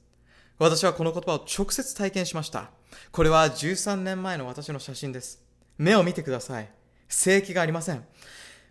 [0.60, 2.72] 私はこの言葉を直接体験しました。
[3.14, 5.42] これは13年前の私の写真です。
[5.78, 6.70] 目を見てください。
[7.08, 8.04] 正気がありません。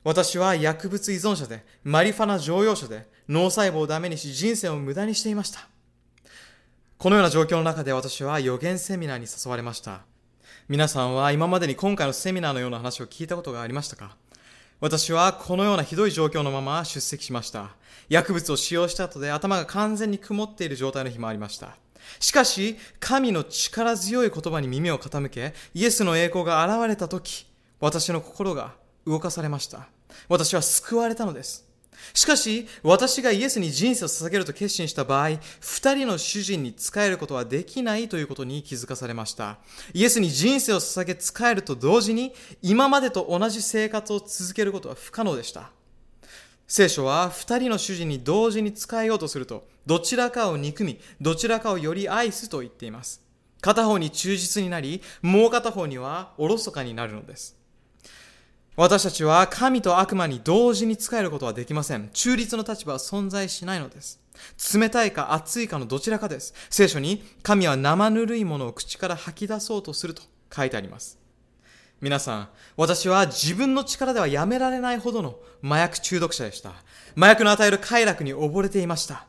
[0.02, 5.66] 私は薬物依存者で、マリファナ常用者で、脳細胞をダメにし人生を無駄にしていました。
[6.98, 10.02] このような状況の中で私は予言セミナーに誘われました。
[10.68, 14.16] 皆さんは今までに今回のセミナーのような話を聞いたことがありましたか？
[14.80, 17.70] 私はこのようなひどい状況のまま出席しました。
[18.08, 21.76] 薬物を使用した後で頭が完全に曇っている状態の日もありました。
[22.20, 27.46] しかし、神の力強い言葉に耳を傾け、イエスの栄光が現れた時、
[27.80, 28.74] 私の心が
[29.06, 29.88] 動かされました。
[30.28, 31.73] 私は救われたのです。
[32.12, 39.58] しかし、私がイエスに人生を捧げると決心した場合、二人の主人に仕えることはできないということに気づかされました。
[39.92, 45.70] イエスに人生を捧げ仕えると同時に、今までと同じ生活を続けることは不可能でした。
[46.66, 53.22] 聖書は二人の主人に同時に仕えようとすると、どちらかを憎み、どちらかをより愛すと言っています。
[53.60, 57.56] 片方に忠実になり、もう片方にはおろそかになるのです。
[58.76, 62.10] 私たちは神と悪魔に同時に仕えることはできません。
[62.12, 64.20] 中立の立場は存在しないのです。
[64.74, 66.54] 冷たいか熱いかのどちらかです。
[66.70, 71.20] 聖書に神は生ぬるいものを口から吐き出そうとすると書いてあります。
[72.00, 76.72] 皆さん、私は自分の力ではやめられないほどの麻薬中毒者でした。
[77.16, 79.26] 麻薬の与える快楽に溺れていました。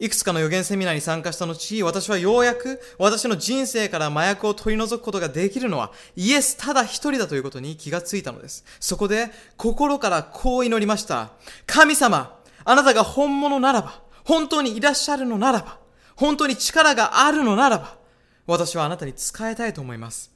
[0.00, 8.64] いくつかの予言セミナーに参加した後、私はようやく私の人生から麻薬を取り除くことができるのはイエスただ一人だということに気がついたのです。
[8.80, 11.32] そこで心からこう祈りました。
[11.66, 15.78] 神様、あなたが本物ならば、本当にいらっしゃるのならば、
[16.16, 17.98] 本当に力があるのならば、
[18.46, 20.30] 私はあなたに仕えたいと思います。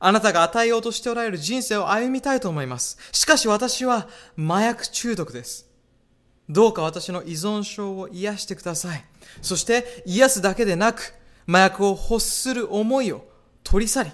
[0.00, 2.98] あなたが与えようとしておられる人生を歩みたいと思います。
[3.12, 5.72] しかし私は麻薬中毒です。
[6.48, 9.04] どうか私の依存症を癒してください。
[9.42, 11.14] そして癒すだけでなく、
[11.48, 13.26] 麻薬を欲する思いを
[13.62, 14.12] 取り去り、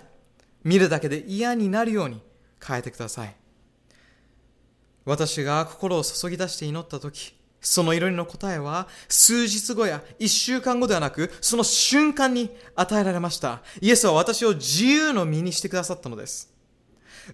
[0.65, 2.21] 見るだけで嫌になるように
[2.65, 3.35] 変えてください。
[5.05, 13.63] 私が心を注ぎ出して祈った時、その祈りの答えは数日後や一週間後ではなく、その瞬間に与えられました。
[13.81, 16.53] イエスは私を自由の身にしてくださったのです。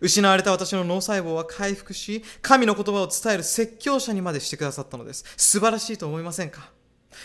[0.00, 5.24] 失われた私の脳細胞は回復し、神の言葉を伝える説教者にまでしてくださったのです。
[5.36, 6.70] 素晴らしいと思いませんか？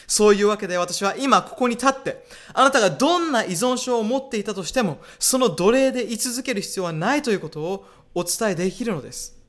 [0.07, 2.23] そういうわけで私は今ここに立って、
[2.53, 9.41] あなたがどんな依存症を持っていたとしても、その奴隷で居続ける必要はないということをお伝えできるのです。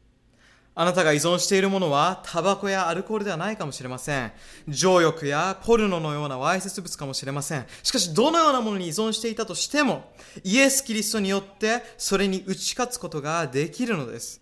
[0.74, 4.32] あなたが依存しているものはタバコやアルコールではないかもしれません。
[4.68, 7.66] 情欲やポルノのようなわいせつ物かもしれません。
[7.82, 10.10] しかしどのようなものに依存していたとしても、
[10.44, 14.41] イエス・キリストによってそれに打ち勝つことができるのです。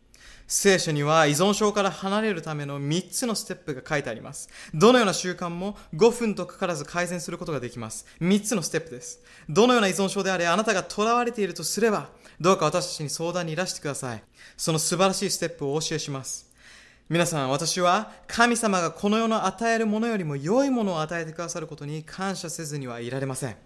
[0.52, 4.48] 聖書には依存症から離れるための3つのステップが書いてあります。
[4.74, 8.04] どのような習慣も5分とかからず改善することができます。
[8.20, 9.20] 3つのステップです。
[9.48, 12.08] どのような依存症であれ、あなたが囚われているとすれば、
[12.40, 14.24] どうか私たちに相談にいらしてください。
[14.56, 16.50] その素晴らしいステップをお教えします。
[17.08, 23.56] 皆さん、私は神様がこの世の与えるものよりも良いものを与えてくださることに感謝せずにはいられません。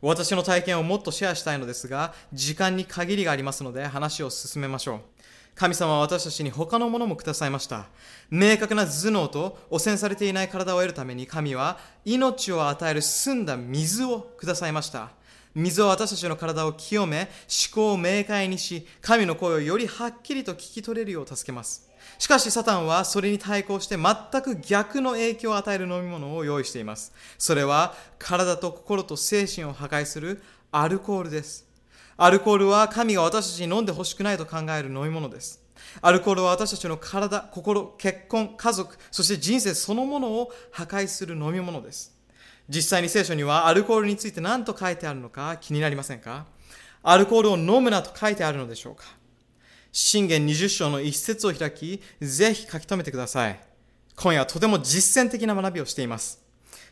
[0.00, 5.00] 私の体験をもっとシェアしたいのですが、時間に限りがありますので話を進めましょう。
[5.60, 7.88] 神様は私たちに他のものもくださいました。
[8.30, 15.10] 明確な頭脳と汚染されていない体を得るために神は命を与える澄んだ水をくださいました。
[15.54, 17.28] 水は私たちの体を清め、
[17.74, 21.90] 思考を明快にし、神の声をよりはっきりと聞き取れるよう助けます。
[22.18, 27.12] しかしサタンはそれに対抗して全く逆の影響を与える飲み物を用意しています。
[27.36, 30.40] それは体と心と精神を破壊する
[30.72, 31.69] アルコールです。
[32.22, 35.64] アルコールは神が私たちに飲んでほしくないと考える飲み物です。
[36.02, 42.14] アルコールは私たちの体、心、結婚、家族、そして人生そのものを破壊する飲み物です。
[42.68, 46.44] 実際に聖書にはアルコールについて何と書いてあるのか気になりませんか？
[47.02, 49.04] アルコールを飲むなと書いてあるのでしょうか？
[49.90, 53.58] 信玄20章の一節を開き、ぜひ書き留めてください。
[54.14, 56.44] 今夜はとても実践的な学びをしています。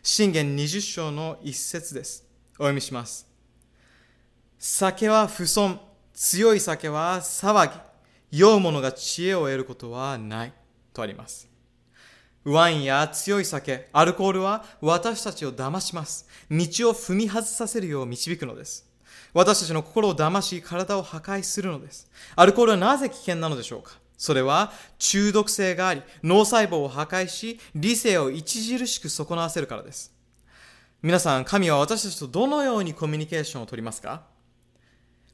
[0.03, 2.25] 信玄20章の一節です。
[2.55, 3.28] お読みします。
[4.61, 5.81] 酒は不損、
[6.13, 10.53] 強い酒は騒ぎ、酔う者が知恵を得ることはない。
[10.93, 11.49] とあります。
[12.45, 16.27] ワインや強い酒、アルコールは私たちを騙します。
[16.51, 16.59] 道を
[16.93, 18.91] 踏み外させるよう導くのです。
[19.33, 22.11] 私たちの心を騙し、体を破壊するのです。
[22.35, 30.13] アルコールはなぜ危険なのでしょうかそれは中毒性があり、脳細胞を破壊し、理性を著しく損なわせるからです。
[31.01, 34.37] 皆さん、神は私たちとどのようにコミュニケーションをとりますか？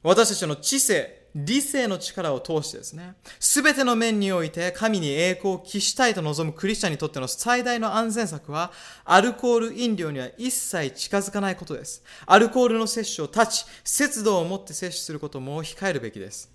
[0.05, 8.71] 私たちの知性、理性の力を通してですね、すべての面において神に栄光を期したいと望むクリスチャンにとっての最大の安全策は、
[9.03, 12.03] アルコール飲料には一切近づかないことです。
[12.27, 16.54] アルコールの摂取を断ち、節度を持って摂取することも控えるべきです。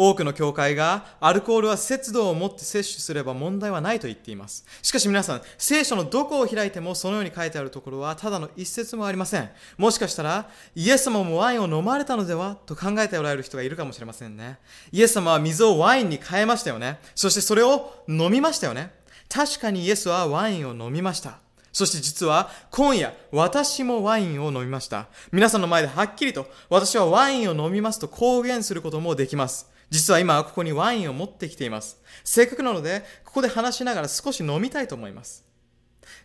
[0.00, 4.64] 多くの教会がアルコールは節度を持って摂取すれば問題はないと言っています。
[4.80, 9.50] しかし皆さん、聖書のどこを開いてもそのように書いてあるところはただの一節もありません。
[9.76, 14.58] もしかしたら、イエス様もワインを飲まれたのではと考えておられる人がいるかもしれませんね。
[14.92, 17.00] イエス様は水をワインに変えましたよね。
[17.16, 18.92] そしてそれを飲みましたよね。
[19.28, 21.38] 確かにイエスはワインを飲みました。
[21.72, 25.08] そして実は今夜私もワインを飲みました。
[25.32, 29.77] 皆さんの前ではっきりと私はワインを飲みますと公言することもできます。
[29.90, 32.00] 実は今ここにワインを持ってきています。
[32.24, 35.44] せっかくなので、ここで話しながら少し飲みたいと思います。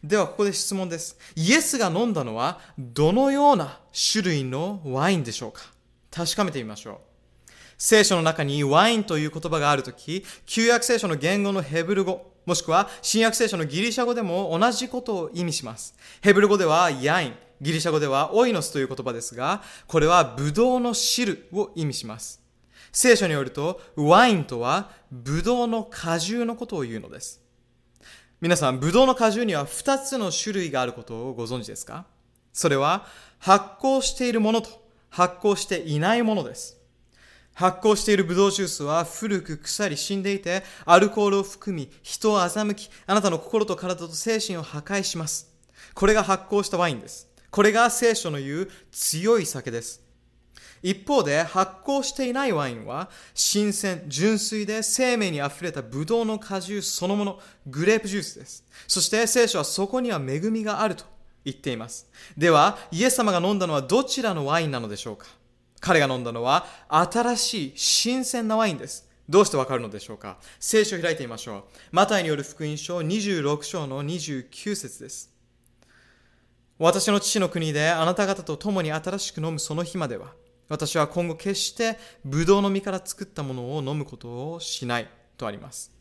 [0.04, 1.18] ではここで質問です。
[1.36, 3.80] イエスが飲んだのはどのような
[4.12, 5.62] 種類のワインでしょうか？
[6.12, 6.98] 確かめてみましょう。
[7.78, 15.96] 聖書の中にワインという言葉があるとき、旧約聖書の言語のヘブル語、もしくは新約聖書のギリシャ語でも同じことを意味します。
[16.22, 22.43] ヘブル語ではヤイン、ギリシャ語ではオイノスという言葉ですが、これはブドウの汁を意味します。
[22.94, 27.42] 聖書によると、ワインとは、ブドウの果汁のことを言うのです。
[28.40, 32.06] 皆さん、ブドウの果汁には2つの種類があることをご存知ですか？
[32.54, 33.08] それは、
[33.40, 34.70] 発酵しているものと、
[35.10, 36.78] 発酵していないものです。
[37.56, 45.52] 発酵しているブドウジュースは古く腐り死んでいて、アルコールを含み、人を欺き、あなたの心と体と精神を破壊します。
[45.96, 47.28] これが発酵したワインです。
[47.50, 50.03] これが聖書の言う強い酒です。
[50.84, 58.66] 一方で発酵していないワインは新鮮、純粋で生命にあふれたブドウの果汁そのもの、グレープジュースです。
[58.88, 61.06] そして聖書はそこには恵みがあると
[61.46, 62.08] 言っています。
[62.38, 65.28] では、イエス様が飲んだのはどちらのワインなのでしょうか？
[65.80, 69.10] 彼が飲んだのは新しい新鮮なワインです。
[69.30, 70.38] どうしてわかるのでしょうか？
[70.60, 71.64] 聖書を開いてみましょう。
[71.92, 75.34] マタイによる福音書26章の29節です。
[76.78, 80.34] 私の父の国であなた方と共に新しく飲むその日までは、
[80.74, 85.08] 私は今後決してブドウの実から作ったものを飲むことをしない
[85.38, 85.92] とあります。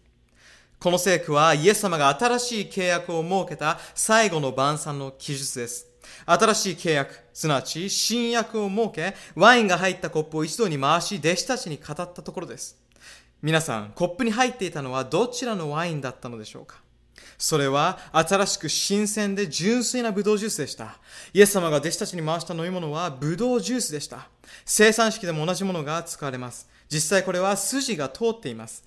[0.81, 5.89] この聖句はイエス様が新しい契約を設けた最後の晩餐の記述です。
[6.25, 12.81] 新しい契約、すなわち新約を設け、ワインが入ったコップを一度に回し、弟子たちに語ったところです。
[13.43, 16.81] 皆さん、コップに入っていたのはどちらのワインだったのでしょうか？
[17.43, 21.01] それは新しく新鮮で純粋なブドウジュースでした。
[21.35, 24.29] イエス様が弟子たちに回した飲み物はブドウジュースでした。
[24.65, 26.69] 生産式でも同じものが使われます。
[26.89, 28.85] 実際これは筋が通っています。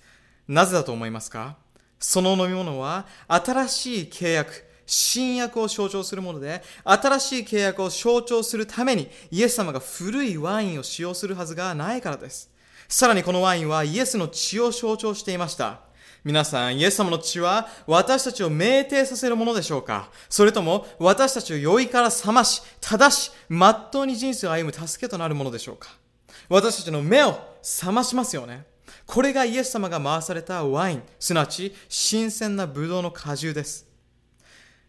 [0.48, 1.56] なぜだと思いますか？
[2.00, 12.50] その飲み物は新しい契約、新約を象徴するもので、新しい契約を象徴するためにイエス様が古いワインを使用するはずがないからです。
[12.88, 15.80] さらにこのワインはイエスの血を象徴していました。
[16.26, 20.10] 皆さん、イエス様の血は私たちを酩酊させるものでしょうか？
[20.28, 25.90] それとも私たちを酔いから覚まし、正し、まっとうに人生を歩む助けとなるものでしょうか？
[26.48, 28.64] 私たちの目を覚ましますよね。
[29.06, 33.85] これがイエス様が回されたワイン、すなわち新鮮なブドウの果汁です。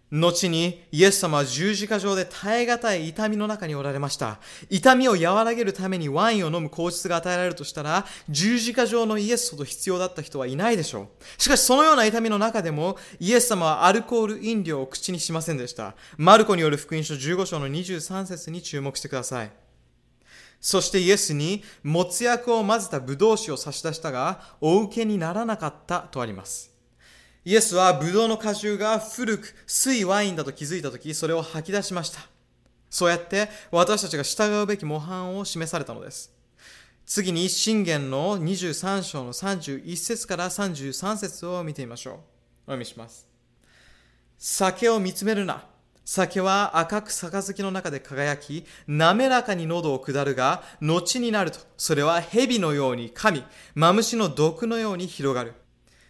[0.10, 4.39] 後にイエス様は十字架上で耐え難い痛みの中におられました。
[4.70, 11.41] 痛みを和らげるためにワインを飲む口実が与えられるとしたら、十字架上のイエスほど必要だった人はいないでしょう。
[11.41, 15.95] しかしそのような痛みの中でも、イエス様はアルコール飲料を口にしませんでした。
[16.18, 19.51] マルコによる福音書15章の23節に注目してください。
[20.62, 26.76] そしてイエスに、もつ薬を混ぜたブドウ酒を差し出したが、お受けにならなかったとあります。
[27.47, 32.19] イエスはブドウの果汁が古く水ワインだと気づいたとき、それを吐き出しました。
[32.89, 36.29] そうやって私たちが従うべき模範を示されたのです。
[37.05, 42.13] 次に信玄の23章の31節から33節を見てみましょう。
[42.15, 42.17] お
[42.65, 43.25] 読みします。
[44.37, 45.63] 酒を見つめるな。
[46.03, 55.53] 酒は赤く杯の中で輝き、滑らかに喉を下るが、後になると、それは蛇のように噛み、マムシの毒のように広がる。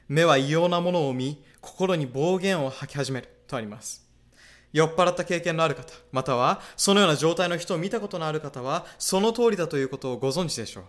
[0.07, 4.05] 目は異様なものを見、心に暴言を吐き始めるとあります。
[4.73, 10.83] 酔っ払った経験のある方、またはそのような状態の人を見たことのある方は、その通りだということをご存知でしょう。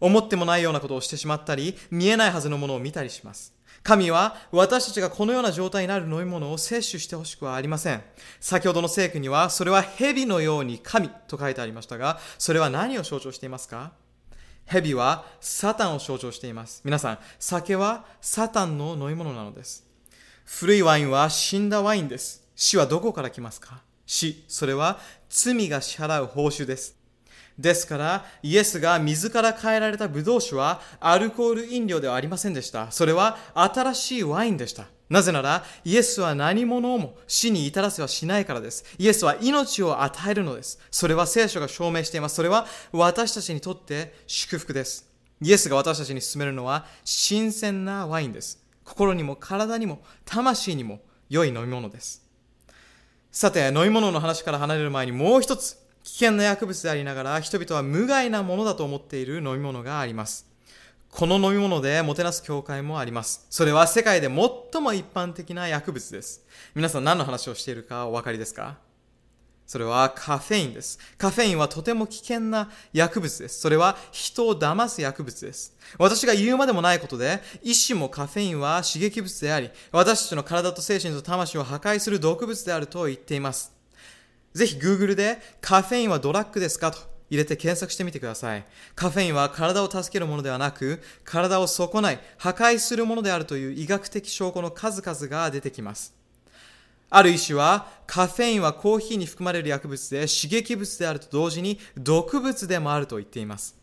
[0.00, 3.54] 思ってもないようなことをしてしまったり、見えないはずのものを見たりします。
[3.82, 8.02] 神は私たちがこのような状態になる飲み物を摂取してほしくはありません。
[8.40, 13.92] 先ほどの聖句には、それは蛇のように神と書いてありましたが、それは何を象徴していますか？
[14.70, 16.82] 蛇はサタンを象徴しています。
[16.84, 19.86] 皆さん、酒はサタンの飲み物なのです。
[20.44, 22.46] 古いワインは死んだワインです。
[22.54, 23.82] 死はどこから来ますか？
[24.04, 24.98] 死、それは
[25.30, 26.96] 罪が支払う報酬です。
[27.58, 32.90] ですから、イエスが水から変えられたブドウ酒はアルコール飲料ではありませんでした。
[32.92, 34.84] それは新しいワインでした。
[35.08, 38.84] なぜなら、イエスは何者をも死に至らせはしないからです。
[38.98, 40.78] イエスは命を与えるのです。
[40.90, 42.36] それは聖書が証明しています。
[42.36, 45.08] それは私たちにとって祝福です。
[45.40, 48.62] イエスが私たちに勧めるのは新鮮なワインです。
[48.84, 52.26] 心にも体にも魂にも良い飲み物です。
[53.30, 60.47] さて、飲み物の話から離れる前にもう一つ、危険な薬物でありながら人々は無害なものだと思っている飲み物があります。
[61.10, 63.46] この飲み物でもてなす教会もあります。
[63.50, 66.44] それは世界で最も一般的な薬物です。
[66.74, 68.76] 皆さん何の話をしているかお分かりですか？
[69.66, 70.98] それはカフェインです。
[71.18, 73.60] カフェインはとても危険な薬物です。
[73.60, 75.76] それは人を騙す薬物です。
[75.98, 83.74] 私が言うまでもないことで、医師もカフェインは刺激物であり、私たちの体と精神と魂を破壊する毒物であると言っています。
[84.54, 86.98] ぜひ Google でカフェインはドラッグですかと
[87.30, 88.64] 入れて検索してみてください。
[88.94, 96.14] カフェインは体を助けるものではなく、体を損ない、破壊するものであるという医学的証拠の数々が出てきます。
[97.10, 103.76] ある医師は、カフェインはコーヒーに含まれる薬物で刺激物であると同時に毒物でもあると言っています。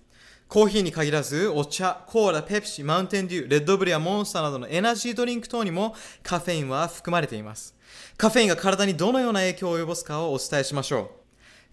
[0.47, 7.73] コーヒーに限らず、お茶、コーラ、ペプシ、マウンテンデュー、レッドブルやモンスターなどのエナジードリンク等にもカフェインは含まれています。
[8.15, 11.24] カフェインが体にどのような影響を及ぼすかをお伝えしましょう。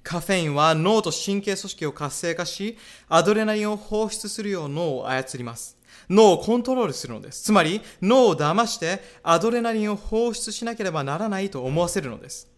[0.03, 2.77] カフェインは脳と神経組織を活性化し、
[3.09, 5.77] アドレナリンを放出するよう脳を操ります。
[6.11, 7.43] 脳をコントロールするのです。
[7.43, 12.49] つまり、脳を騙してアドレナリンを放出しなければならないと思わせるのです。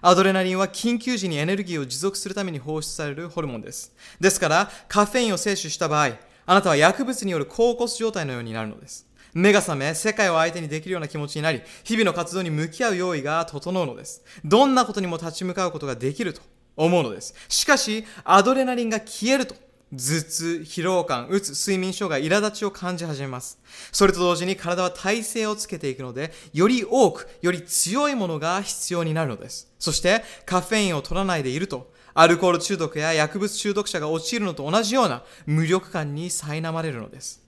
[0.00, 3.94] アドレナリンは緊急時にエネルギーを持続するために放出されるホルモンです。
[4.20, 9.06] ですから、カフェインを摂取した場合、あなたは薬物による高骨状態のようになるのです。
[9.34, 14.22] 目が覚め、世界を相手にできるような気持ちになり、日々の活動に向き合う用意が整うのです。
[14.44, 16.40] どんなことにも立ち向かうことができると
[16.76, 17.34] 思うのです。
[17.48, 19.54] しかし、アドレナリンが消えると、
[19.92, 23.58] 頭痛、疲労感、うつ、睡眠障害、苛立ちを感じ始めます。
[23.92, 29.72] それと同時に体は体勢をつけていくので、より多く、より強いものが必要になるのです。
[29.78, 37.42] そして、カフェインを取らないでいると、アルコール中毒や薬物中毒者が陥るのと同じような無力感に苛まれるのです。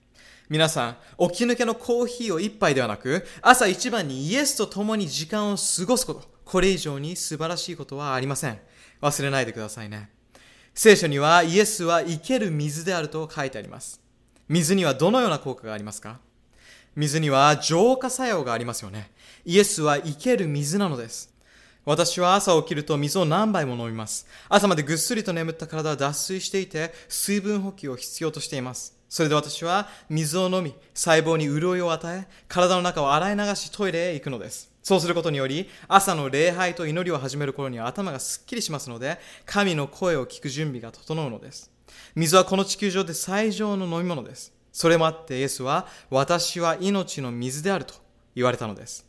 [0.49, 0.97] 皆さん、
[1.29, 8.59] 起き抜けのコーヒーを一杯ではなく、朝一番にイエスと共に時間を過ごすこと、これ以上に素晴らしいことはありません。
[9.01, 10.09] 忘れないでくださいね。
[10.73, 13.99] 聖書にはイエスは生ける水であると書いてあります。
[14.47, 16.19] 水にはどのような効果がありますか？
[16.95, 19.11] 水には浄化作用がありますよね。
[19.45, 21.33] イエスは生ける水なのです。
[21.85, 24.27] 私は朝起きると水を何杯も飲みます。
[24.49, 28.97] 朝までぐっすりと眠った体は脱水していて、水分補給を必要としています。
[29.09, 34.69] それで私は水を飲み、細胞に潤いを与え、体の中を洗い流しトイレへ行くのです。
[34.87, 41.69] そうすることにより、朝の礼拝と祈りを始める頃には頭がすっきりしますので、神の声を聞く準備が整うのです。
[42.15, 44.53] 水はこの地球上で最上の飲み物です。
[44.71, 47.95] それもあってイエスは、私は命の水であると
[48.33, 49.05] 言われたのです。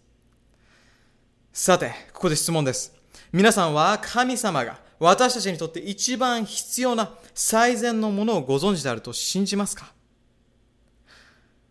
[1.53, 2.93] さて、ここで質問です。
[3.31, 9.93] 皆さんは神様が私たちにとって一番必要な最善のものをご存知であると信じますか？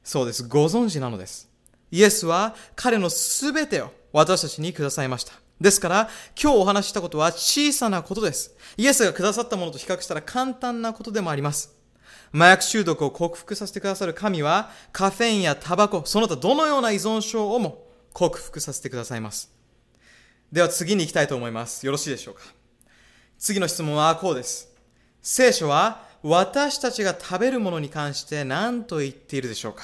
[0.01, 0.47] そうです。
[0.47, 1.46] ご存知なのです。
[1.91, 5.33] イエスは彼のすべてを私たちにくださいました。
[5.59, 6.09] ですから、
[6.41, 8.55] 今日お話ししたことは小さなことです。
[8.77, 11.75] イエスがくださったものと比較したら簡単なことでもあります。
[12.33, 19.51] 麻薬中毒を克服させてくださる神は、カフェインやタバコ、その他どのような依存症をも克服させてくださいます。
[20.51, 21.85] では次に行きたいと思います。
[21.85, 22.41] よろしいでしょうか。
[23.39, 24.69] 次の質問はこうです。
[25.21, 29.83] 聖書は私たちが食べるものに関して何と言っているでしょうか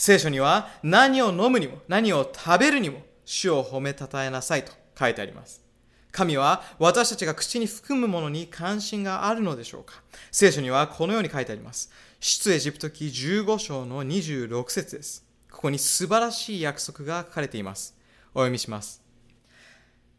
[0.00, 5.62] 聖書には何を飲むにも何を食べるにも主を褒めたたえなさいと書いてあります。
[6.10, 10.00] 神は私たちが口に含むものに関心があるのでしょうか
[10.32, 11.90] 聖書にはこのように書いてあります。
[12.18, 15.22] 出エジプト記15章の26節です。
[15.50, 17.94] ここに素晴らしい約束が書かれています。
[18.32, 19.02] お読みします。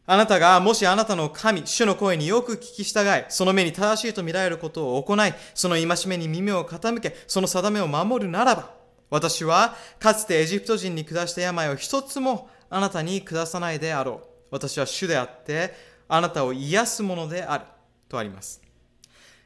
[0.06, 8.81] あなたがもしあなたの神、主の声によく聞き従い、その目に正しいと見られることを行い、その戒めに耳を傾け、その定めを守るならば、
[9.12, 14.28] 私はかつてエジプト人に下した病を一つもあなたに下さないであろう。
[14.50, 15.74] 私は主であって、
[16.08, 17.64] あなたを癒すものである。
[18.08, 18.62] とあります。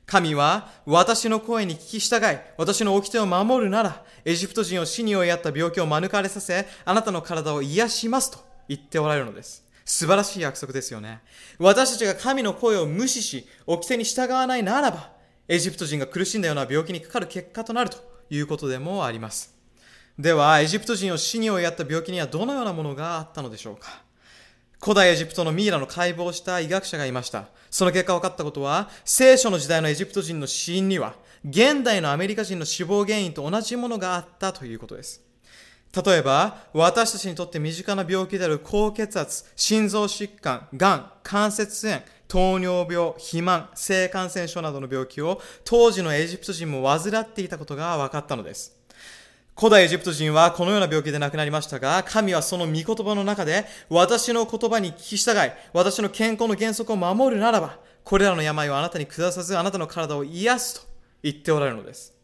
[0.07, 8.39] 神は私の声に聞き従い、私の掟を守るなら、エジプト人を死に追いやった病気を免れさせ、あなたの体を癒しますと
[8.69, 9.65] 言っておられるのです。
[9.85, 11.23] 素晴らしい約束ですよね。
[11.59, 15.11] 私たちが神の声を無視し、掟に従わないならば、
[15.49, 17.97] エジプト人が苦しんだような病気にかかる結果となると
[18.31, 19.56] いうことでもあります。
[20.19, 24.03] では、エジプト人を死に追いやった病気にはどのようなものがあったのでしょうか？
[24.81, 27.49] 古代エジプトのミイラの解剖した医学者がいました。
[27.71, 35.23] その結果分かったことは、聖書の時代のエジプト人の死因には、現代のアメリカ人の死亡原因と同じものがあったということです。
[36.05, 48.76] 例えば、私たちにとって身近な病気である高血圧、心臓疾患、癌、関節炎、糖尿病、肥満、性感染症などの病気を当時のエジプト人も患っていたことが分かったのです。
[49.59, 60.87] 古代エジプト人はこのような病気で亡くなりましたが、神はその御言葉の中で、私の言葉に聞き従い、私の健康の原則を守るならば、これらの病をあなたに下さず、あなたの体を癒すと
[61.23, 62.15] 言っておられるのです。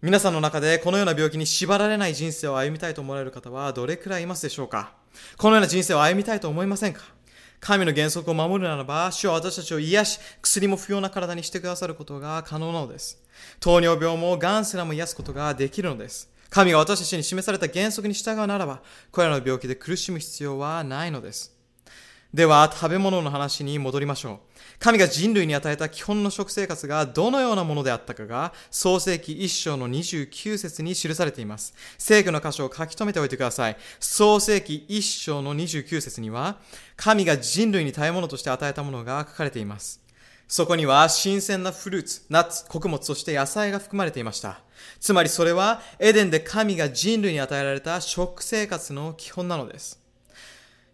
[0.00, 4.92] 皆さんの中でこのような病気に縛られない人生を歩みたいと思われる方はどれくらいいますでしょうか？
[5.36, 7.02] このような人生を歩みたいと思いませんか？
[7.58, 13.20] 神の原則を守るならば、主は私たちを癒し、薬も不要な体にしてくださることが可能なのです。
[13.58, 16.30] 糖尿病も癌すらも癒すことができるのです。
[16.50, 21.56] 神が私たちに示された原則に従うならば、これらの病気で苦しむ必要はないのです。
[22.34, 24.56] では、食べ物の話に戻りましょう。
[24.78, 31.72] 神が人類に与えた基本の食生活がどのようなものであったかが、創世記1章の29節に記されています。
[31.96, 33.76] 聖句の箇所を書き留めておいてください。
[34.00, 36.58] 創世記1章の29節には、
[36.96, 40.05] 神が人類に食べ物として与えたものが書かれています。
[40.48, 44.60] そこには新鮮なフルーツ、ナッツ、穀物、そして野菜が含まれていました。
[45.00, 50.00] つまりそれはエデンで神が人類に与えられた食生活の基本なのです。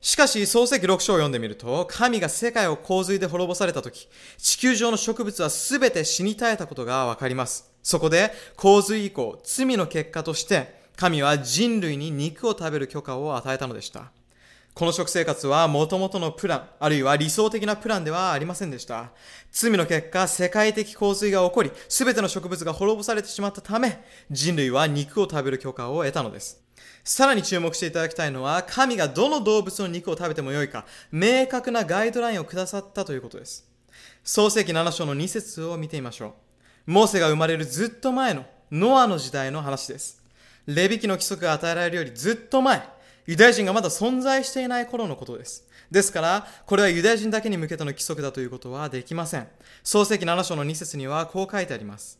[0.00, 7.70] しかし、創世記6章を読んでみると、神が世界を洪水で滅ぼされたとき、地球上の植物はすべて死に絶えたことがわかります。
[7.84, 14.10] そこで、洪水以降、罪の結果として、神は人類に肉を食べる許可を与えたのでした。
[14.74, 19.10] この食生活は元々のプラン、あるいは理想的なプランではありませんでした。
[19.50, 26.62] 罪の結果、世界的洪水が起こり、すべての植物が滅ぼされてしまったため、人類は肉を食べる許可を得たのです。
[27.04, 33.68] さらに注目していただきたいのは、神がどの動物の肉を食べてもよいか、明確なガイドラインをくださったということです。
[34.24, 36.34] 創世記7章の2節を見てみましょ
[36.86, 36.92] う。
[36.92, 40.22] モーセが生まれるずっと前のノアの時代の話です。
[40.64, 42.82] レビキの規則が与えられるよりずっと前、
[43.26, 45.64] ユダヤ人がまだ存在していない頃のことです。
[45.90, 49.48] ですから、これはユダヤ人だけに向けての規則だということはできません。
[49.84, 52.18] 創世記7章の2節にはこう書いてあります。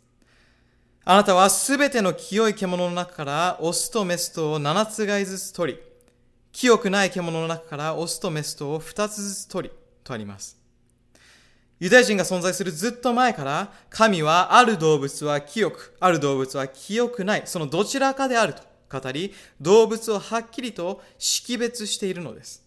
[1.04, 5.80] あなたはすべての清い獣の中からオスとメスとを7つがいずつ取り、
[6.52, 9.74] 清くない獣の中からオスとメスとを2つずつ取り、
[10.04, 10.56] とあります。
[11.80, 18.62] ユダヤ人が存在するずっと前から、神はある動物は清く、ある動物は清くない、そのどちらかであると
[19.00, 22.62] 語り、動物をはっきりと識別しているのです。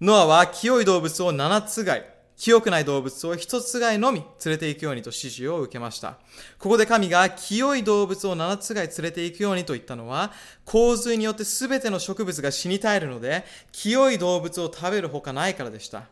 [0.00, 2.04] ノアは清い動物を7つがい、
[2.36, 6.18] 清くない動物を1つがいのみ連れて行くようにと指示を受けました。
[6.58, 10.32] ここで神が清い動物を7つが連れて行くようにと言ったのは、
[10.64, 16.04] 洪水によって全ての植物が死に絶えるので、清い動物を食べるほかないからでした。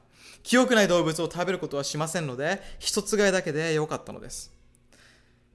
[0.43, 4.60] 清くない動物を食べることはしませんので、一つがいだけで良かったのです。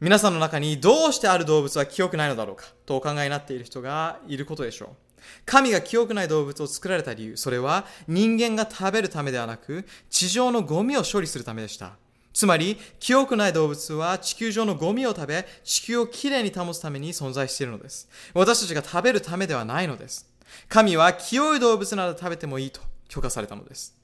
[0.05, 2.65] 皆さんの中にどうしてある動物は清くないのだろうか？
[2.85, 4.89] とお考えになっている人がいることでしょう。
[5.47, 11.93] 神が清くない動物を作られた理由、それは人間が食べるためではなく、地上のゴミを処理するためでした。
[12.33, 18.07] つまり、清くない動物は地球上のゴミを食べ、地球をきれいに保つために存在しているのです。
[18.35, 20.31] 私たちが食べるためではないのです。
[20.69, 23.95] 神は清い動物なら食べてもいいと許可されたのです。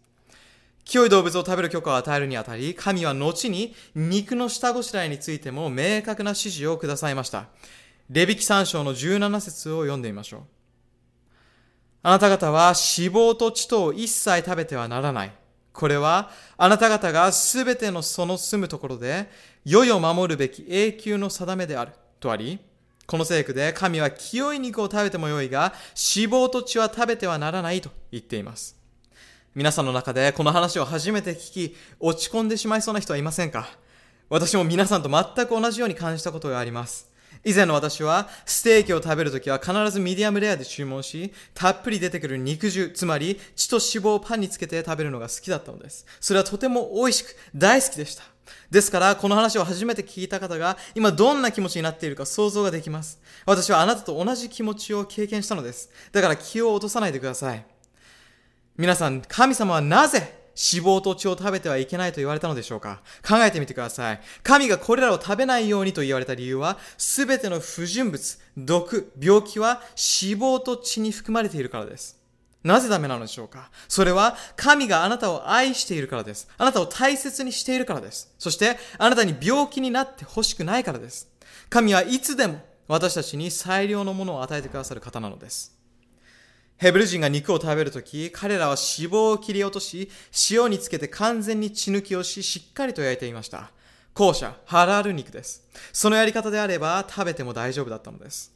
[0.92, 7.46] 清い動物を食べる許可を与えるにあたり、神は後に肉の下ごしらえについても明確な指示をくださいました。
[8.10, 10.42] レビキ3章の17節を読んでみましょう。
[12.04, 15.32] あなた方は脂肪と血とを一切食べてはならない。
[15.72, 19.30] これはあなた方がすべてのその住むところで、
[19.64, 21.94] 世々守るべき永久の定めである。
[22.20, 22.60] とあり、
[23.08, 25.72] この聖句で神は清い肉を食べてもよいが、
[26.16, 28.81] 脂肪と血は食べてはならないと言っています。
[29.54, 33.68] 皆さんの中でこの話を初めて聞き、落ち込んでしまいそうな人はいませんか？
[34.30, 37.12] 私も皆さんと全く同じように感じたことがあります。
[37.44, 46.06] 以前の私は、ステーキを食べるときは必ずミディアムレアで注文し、たっぷり出てくる肉汁、つまり血と脂肪をパンにつけて食べるのが好きだったのです。
[46.22, 48.24] それはとても美味しく、大好きでした。
[48.70, 53.20] ですから、この話を初めて聞いた方が、今どんな気持ちになっているか想像ができます。
[53.46, 55.90] 私はあなたと同じ気持ちを経験したのです。
[56.14, 57.66] だから気を落とさないでください。
[58.78, 63.02] 皆さん、神様はなぜ脂肪と血を食べてはいけないと言われたのでしょうか？
[63.28, 64.22] 考えてみてください。
[64.44, 69.82] 神がこれらを食べないようにと言われた理由は、すべての不純物、毒、病気は
[70.24, 72.20] 脂肪と血に含まれているからです。
[72.64, 73.72] なぜダメなのでしょうか？
[73.88, 76.48] それは神があなたを愛しているからです。
[76.58, 78.34] あなたを大切にしているからです。
[78.38, 81.28] そしてあなたに病気になってほしくないからです。
[81.70, 85.78] 神はいつでも私たちに最良のものを与えてくださる方なのです。
[86.82, 90.10] ヘブル人が肉を食べるとき、彼らは脂肪を切り落とし、
[90.50, 93.70] 塩につけて完全に血抜きをし、しっかりと焼いていました。
[94.16, 95.64] 後者、ハラール肉です。
[95.94, 98.51] そのやり方であれば食べても大丈夫だったのです。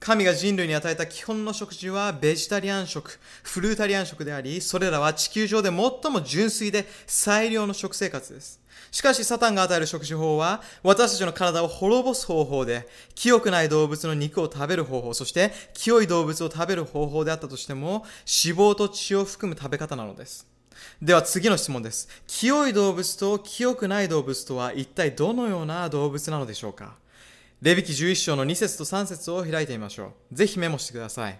[0.00, 8.58] 神が人類に与えた基本の食事はベジタリアン食、フルータリアン食であり、それらは地球上で最も純粋で最良の食生活です。
[8.90, 18.06] しかし、サタンが与える食事法は、私たちの体を滅ぼす方法で、清くない動物の肉を食べる方法、そして清い動物を食べる方法であったとしても、
[18.44, 20.46] 脂肪と血を含む食べ方なのです。
[21.02, 22.08] では次の質問です。
[22.26, 26.94] 清い動物と清くない動物とは一体どのような動物なのでしょうか？
[27.62, 30.34] レビキ11章の2節と3節を開いてみましょう。
[30.34, 31.38] ぜひメモしてください。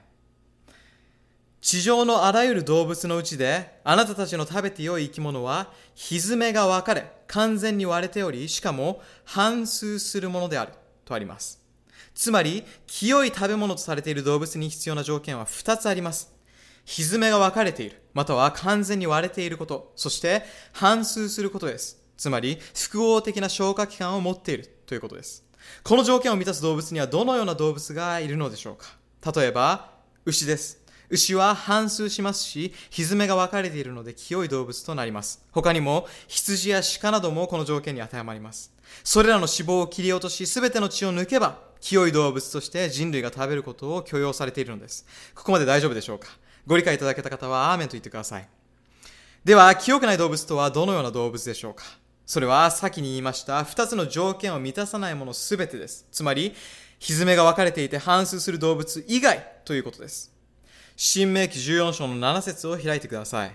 [1.63, 10.73] 地上のあらゆる動物のうちで、あなたたちの食べて良い生き物は、蹄が分かれ、完全に割れており、しかも半数するものである、
[11.07, 11.63] とあります。
[12.15, 16.35] つまり、清い食べ物とされている動物に必要な条件は2つあります。
[16.85, 20.43] 蹄が分かれている、または完全に割れていること、そして
[20.73, 21.99] 半数することです。
[22.19, 25.50] つまり、複合的な消化器官を持っているということです。
[25.83, 29.33] この条件を満たす動物にはどのような動物がいるのでしょうか？
[29.39, 29.91] 例えば、
[30.25, 30.79] 牛です。
[31.09, 35.45] 牛は半数しますし、蹄が分かれているので清い動物となります。
[35.51, 38.73] 他にも、羊や鹿などもこの条件に当てはまります。
[39.03, 45.05] それらの脂肪を切り落とし、すべての血を抜けば、清い動物として人類が食べることを許容されているのです。
[45.35, 46.29] ここまで大丈夫でしょうか？
[46.67, 48.49] ご理解いただけた方は、アーメンと言ってください。
[49.45, 51.85] では、清くない動物とはどのような動物でしょうか？
[52.31, 56.07] それは先に言いました2つの条件を満たさないものすべてです。
[56.13, 56.55] つまり、
[57.01, 60.33] 蹄が分かれていて反数する動物以外ということです。
[60.95, 63.53] 新明記14章の7節を開いてください。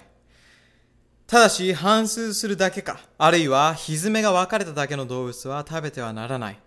[1.26, 6.60] ただし、反数するだけか、あるいは、蹄が分かれただけの動物は食べてはならない。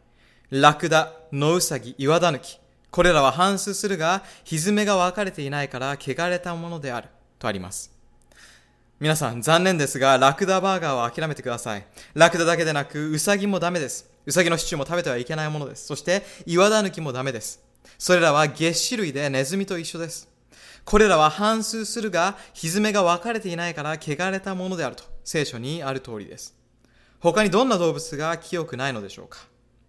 [0.48, 2.59] ラクダ、ノウサギ、岩ダヌキ。
[2.90, 7.11] これらは反数するが、蹄が分かれていないから、汚れたものである。
[7.38, 7.97] とあります。
[9.01, 11.86] 皆さん、残念ですが、ラクダバーガーは諦めてください。
[12.14, 14.11] ラクダだけでなく、ウサギもダメです。
[14.26, 15.86] ウサギのシチューも食べてはいけないものです。
[15.86, 17.62] そして、岩ダヌキもダメです。
[17.96, 20.28] それらは月種類でネズミと一緒です。
[20.84, 26.57] これらは反数するが、蹄が分かれていないから汚れたものであると聖書にある通りです。
[27.20, 29.38] 他にどんな動物が清くないのでしょうか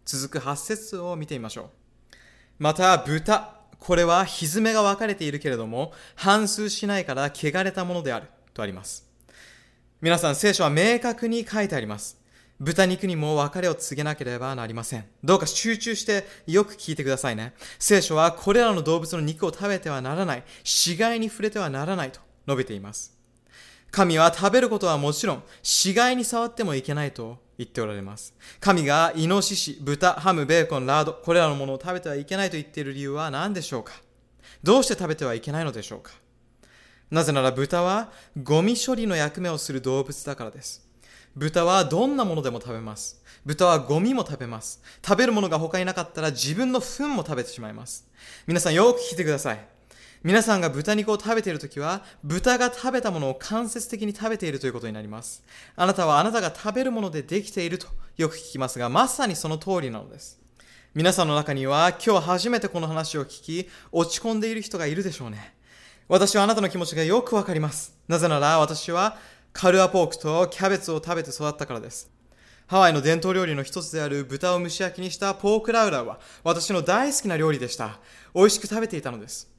[0.05, 2.15] 続く8節を見てみましょう。
[2.59, 3.55] また、豚。
[3.79, 8.27] これは蹄が分かれているけれども、反数しないから汚れたものである
[8.59, 9.07] とあります。
[10.01, 12.19] 皆さん、聖書は明確に書いてあります。
[12.59, 15.05] 豚肉にも別れを告げなければなりません。
[15.23, 17.53] どうか集中してよく聞いてくださいね。
[17.79, 23.17] 聖書はこれらの動物の肉を食べてはならない、死骸に触れてはならないと述べています。
[23.91, 28.33] 神は食べることはもちろん、死骸に触ってもいけないと言っておられます。
[28.59, 33.93] 神がイノシシ、豚、ハム、ベーコン、ラード、これらのものを食べてはいけないと言っている理由は何でしょうか？
[34.63, 36.11] どうして食べてはいけないのでしょうか？
[37.11, 40.87] なぜなら豚はゴミ処理の役目をする動物だからです。
[41.35, 43.23] 豚はどんなものでも食べます。
[43.45, 44.81] 豚はゴミも食べます。
[45.05, 48.07] 食べるものが他になかったら自分の糞も食べてしまいます。
[48.45, 49.79] 皆さんよく聞いてください。
[50.21, 55.43] 皆さんが豚肉を食べているときは、豚が食べたものを間接的に食べているということになります。
[55.77, 57.87] あなたはあなたが食べるものでできていると
[58.17, 60.39] よく聞きますが、まさにその通りなのです。
[60.93, 65.55] 皆さんの中には今日初めてこの話を聞き、落ち込んでいる人がいるでしょうね。
[66.09, 67.95] 私はあなたの気持ちがよくわかります。
[68.07, 69.15] なぜなら私は
[69.53, 72.09] カルアポークとキャベツを食べて育ったからです。
[72.65, 77.99] ハワイの伝統料理の一つである豚を蒸し焼きにしたポークラウラーは私の大好きな料理でした。
[78.33, 79.51] 美味しく食べていたのです。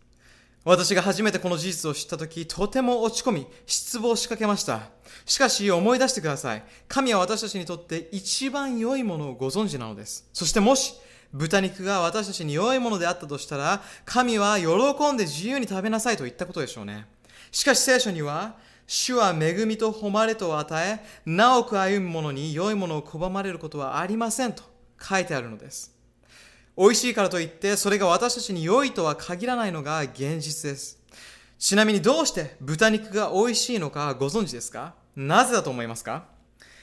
[0.65, 4.91] 私が初めてこの事実を知った時、とても落ち込み、失望しかけました。
[5.27, 6.65] しかし思い出してください。
[6.89, 10.29] 神は私たちにとって一番良いものをご存知なのです。
[10.33, 10.95] そしてもし、
[11.33, 17.07] 豚肉が私たちに良いものであったとしたら、神は喜んで自由に食べなさいと言ったことでしょうね。
[17.53, 18.57] しかし聖書には、
[18.87, 24.65] 主は恵みと誉れとを与え、なおく歩む者に良いものを拒まれることはありませんと
[25.01, 25.95] 書いてあるのです。
[26.77, 30.99] 美味しいからといって、それが私たちに良いとは限らないのが現実です。
[31.59, 34.95] ちなみにどうして豚肉が美味しいのかご存知ですか？
[35.15, 36.25] なぜだと思いますか？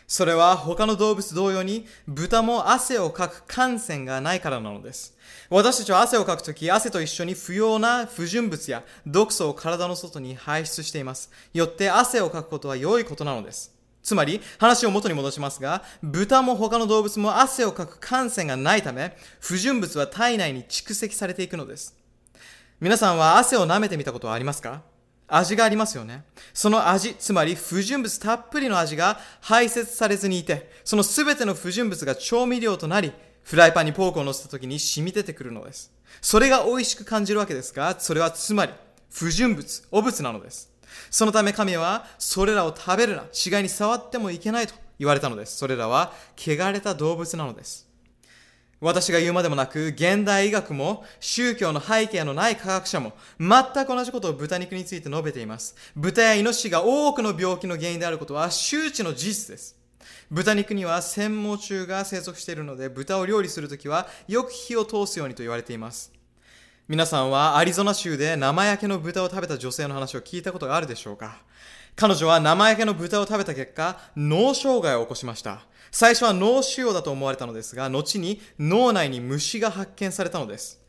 [0.10, 5.18] それは他の動物同様に豚も汗をかく感染がないからなのです。
[5.50, 11.30] 私たちは汗をかくとき、汗と一緒に不要な不純物や毒素を体の外に排出しています。
[11.54, 13.76] よって汗をかくことは良いことなのです。
[14.02, 21.94] つまり、話を元に戻しますが、豚も他の動物も汗をかく感染がないため、不純物は体内に蓄積されていくのです。
[22.80, 24.84] 皆さんは汗を舐めてみたことはありますか？
[25.28, 26.24] 味がありますよね。
[26.54, 33.12] その味、つまり不純物たっぷりの味が排泄されずにいて、そのすべての不純物が調味料となり、
[33.44, 35.92] フライパンにポークを乗せた時に染み出てくるのです。
[36.22, 38.74] それが美味しく感じるわけですが、それはつまり
[39.12, 40.70] 不純物、汚物なのです。
[41.10, 45.58] そのため神は、それらを食べるな、死骸に触ってもいけないと言われたのです。
[45.58, 47.87] それらは、汚れた動物なのです。
[48.80, 55.76] 私が言うまでもなく、現代医学も宗教の背景のない科学者も全く同じことを豚肉について述べています。
[55.96, 59.76] 豚やイノシシが多くの病気の原因であることは周知の事実です。
[60.30, 66.12] 豚肉には繊毛虫が生息しているので、豚を料理するときはよく火を通すようにと言われています。
[66.88, 71.42] 皆さんはアリゾナ州で生焼けの豚を食べた女性の話を聞いたことがあるでしょうか
[71.98, 75.66] 彼女は生焼けの豚を食べた結果、脳障害を起こしました。
[75.92, 80.80] 最初は脳腫瘍だと思われたのですが、後に脳内に虫が発見されたのです。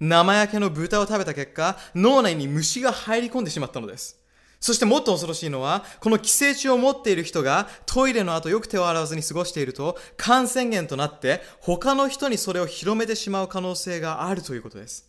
[0.00, 4.18] 生焼けの豚を食べた結果、脳内に虫が入り込んでしまったのです。
[4.60, 15.08] そしてもっと恐ろしいのは、この寄生虫を持っている人がトイレの後よく手を洗わずに過ごしていると、感染源となって他の人にそれを広めてしまう可能性があるということです。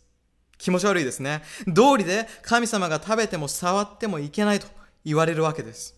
[0.58, 1.42] 気持ち悪いですね。
[1.66, 4.66] 道理で神様が食べても触ってもいけないと
[5.04, 5.94] 言われるわけです。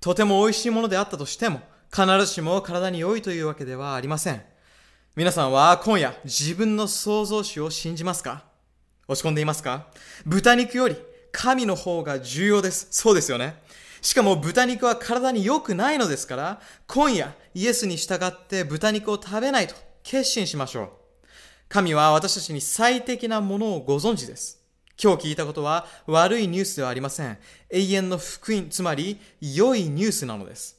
[0.00, 1.60] とても美味しいものであったとしても、
[1.96, 4.42] 必ずしも体に良いというわけではありません。
[5.14, 8.44] 皆さんは今夜自分の創造主を信じますか？
[9.08, 9.86] 落ち込んでいますか？
[10.26, 10.96] 豚肉より
[11.32, 12.88] 神の方が重要です。
[12.90, 13.54] そうですよね。
[14.02, 20.90] しかも豚肉は体に良くないのですから、今夜イエスに従って豚肉を食べないと決心しましょう。
[21.70, 24.62] 神は私たちに最適なものをご存知です。
[25.02, 27.38] 今日聞いたことは悪いニュースではありません。
[27.70, 30.75] 永遠の福音、つまり良いニュースなのです。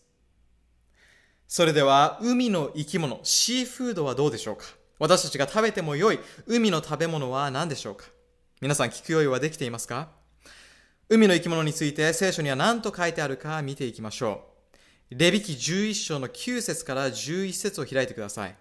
[1.48, 4.66] それでは海の生き物、シーフードはどうでしょうか？
[5.00, 8.06] 私たちが食べても良い海の食べ物は何でしょうか？
[8.60, 10.10] 皆さん聞く用意はできていますか？
[11.08, 14.44] 海の生き物について聖書には何と書いてあるか見ていきましょ
[15.10, 15.16] う。
[15.16, 18.56] レビキ11章の9節から11節を開いてください。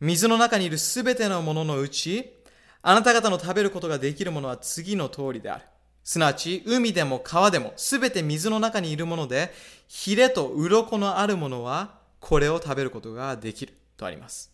[0.00, 2.34] 水の中にいるすべてのもののうち、
[2.82, 5.64] あなた方の食べることができるものは次の通りである。
[6.04, 9.52] すなわち、海でも川でも、すべて水の中にいるもので、
[9.88, 13.74] ヒレと鱗のあるものは、これを食べることができる。
[13.96, 14.50] とあります。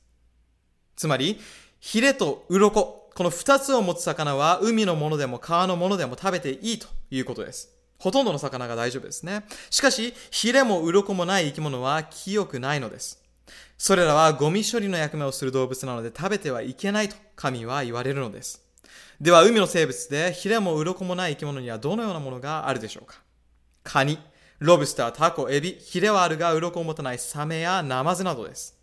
[0.96, 1.38] つまり、
[1.80, 2.70] ヒレと鱗、
[3.14, 7.70] この二つを持つ魚は、海のものでも川のものでも食べていいということです。
[7.98, 9.44] ほとんどの魚が大丈夫ですね。
[9.70, 13.22] しかし、ヒレも鱗もない生き物は清くないのです。
[13.78, 18.63] それらはゴミ処理の役目をする動物なので食べてはいけないと神は言われるのです。
[19.20, 23.20] では海の生物でヒレも鱗もない生き物にはどのようなものがあるでしょうか？
[23.82, 24.18] カニ、
[24.58, 28.76] ロブスター、タコ、エビ、ヒレはあるが鱗を持たないサメやナマズなどです。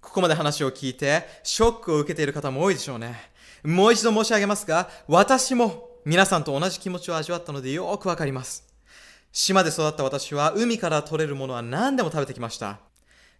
[0.00, 3.16] ここまで話を聞いてショックを受けている方も多いでしょうね。
[3.64, 8.64] もう一度申し上げますが、私も皆さんと同じ気持ちを味わったのでよくわかります。
[9.32, 12.78] 島で育った私は海から取れるものは何でも食べてきました。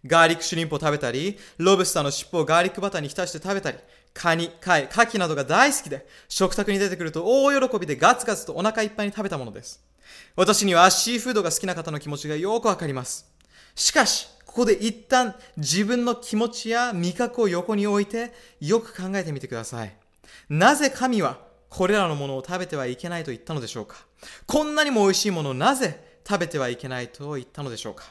[0.05, 3.77] ガーリックシュリンプを食べたり、ロブスターの尻尾をガーリックバターに浸して食べたり、
[4.17, 9.79] カニ、貝、牡蠣などが大好きで、食卓に出てくると大喜びでガツガツとお腹いっぱいに食べたものです。
[10.35, 13.31] 私にはシーフードが好きな方の気持ちがよくわかります。
[13.75, 19.95] しかし、ここで一旦自分の気持ちや味覚を横に置いてよく考えてみてください。
[20.49, 21.37] なぜ神は
[21.69, 23.97] これらのものを食べてはいけないと言ったのでしょうか
[24.47, 28.05] こんなにも美味しいものをなぜ食べてはいけないと言ったのでしょうか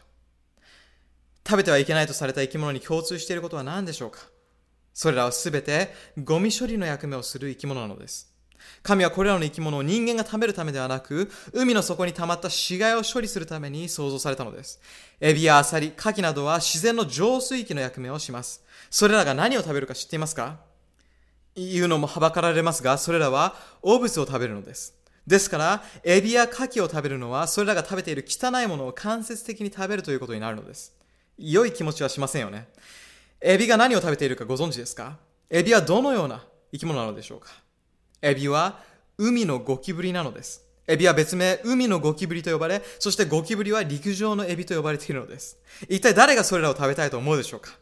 [1.44, 4.20] 食べてはいけないとされた生き物に共通していることは何でしょうか
[4.96, 5.92] それらはすべて
[6.24, 8.32] ゴミ処理の役目をする生き物なのです。
[8.82, 14.80] 神はこれらの生き物を人間が食べるためではなく、海の底に溜まった死骸を処理するために創造されたのです。
[15.20, 18.64] エビやアサリ、カキなどは自然の浄水器の役目をします。
[18.88, 20.60] それらが何を食べるか知っていますか？
[21.54, 24.94] 言うのもはばかられますが、それらは汚物を食べるのです。
[25.26, 30.94] ですから、エビやカキを食べるのは、それらが食べている汚いものを間接的に食べるということになるのです。
[31.36, 32.66] 良い気持ちはしませんよね。
[33.40, 35.18] エビが何を食べているかご存知ですか？
[35.50, 37.48] エビはどのような生き物なのでしょうか？
[38.22, 38.82] エビは
[39.18, 40.62] 海のゴキブリなのです。
[40.88, 45.58] エビは別名、海のゴキブリと呼ばれ、そしてゴキブリは陸上のエビと呼ばれているのです。
[45.88, 47.72] 一体誰がそれらを食べたいと思うでしょうか？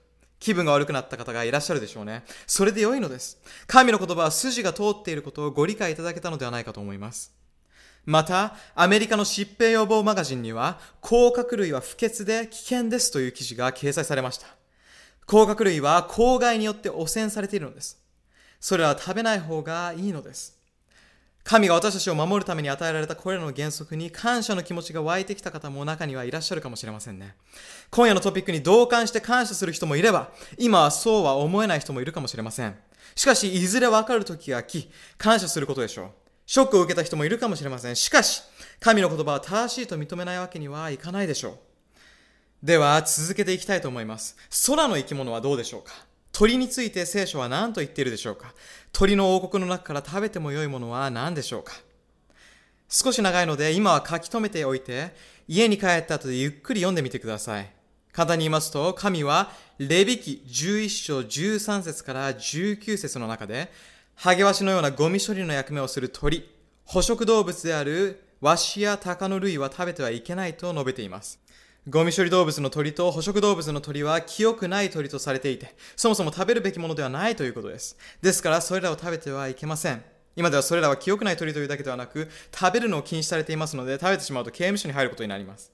[0.41, 2.25] 気分が悪くなった方がいらっしゃるでしょうね。
[2.47, 3.39] それで良いのです。
[3.67, 7.33] 神の言葉は筋が通っていることをご理解いただけたのではないかと思います。
[8.05, 14.47] また、アメリカの疾病予防マガジンには、甲殻類は不潔で危険ですという記事が掲載されました。
[15.27, 17.99] 甲殻類は公害によって汚染されているのです。
[18.61, 20.59] それは食べない方がいいのです。
[21.45, 27.37] 神が私たちを守るために与えられたこれらの原則に感謝の気持ちが湧いてきた方も中にはいらっしゃるかもしれませんね。
[27.91, 32.75] 今夜のトピックに同感して感謝する人もいれば、今はそうは思えない人もいるかもしれません。
[33.15, 36.11] しかし、いずれわかる時が来、感謝することでしょう。
[36.47, 37.97] ショックを受けた人もいるかもしれません。
[37.97, 38.43] しかし、
[38.81, 41.59] 神の言葉は正しいと認めないわけにはいかないでしょう。
[42.65, 44.39] では、続けていきたいと思います。
[44.69, 45.93] 空の生き物はどうでしょうか？
[46.33, 48.55] 鳥について聖書は何と言っているでしょうか？
[48.91, 51.75] 鳥の王国の中から食べても良いものは何でしょうか？
[52.89, 55.15] 少し長いので今は書き留めておいて
[55.47, 57.71] 家に帰った後でゆっくり読んでみてください。
[58.15, 63.71] 簡単に言いますと神はレビキ11章13節から19節の中で
[64.15, 66.49] ハゲワシのようなゴミ処理の役目をする鳥、
[66.87, 71.44] 捕食動物であるワシやタカの類は食べてはいけないと述べています。
[71.87, 77.99] ゴミ処理動物の鳥と捕食動物の鳥は清くない鳥とされていて、そもそも食べるべきものではないということです。
[78.23, 80.03] ですから、それらを食べてはいけません。
[80.35, 85.71] 今ではそれらは清くない鳥というだけではなく、食べるのを禁止されていますので、食べてしまうと刑務所に入ることになります。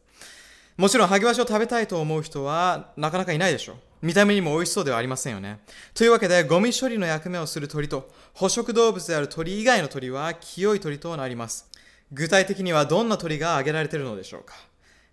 [0.76, 3.76] もちろん、ハギワシを食べたいと思う人は、なかなかいないでしょう。
[4.02, 5.60] 見た目にも美味しそうではありませんよね。
[5.94, 11.70] というわけで、ゴミ処理の役目をする鳥と、捕食動物である鳥以外の鳥は、清い鳥となります。
[12.10, 14.69] 具体的にはどんな鳥が挙げられているのでしょうか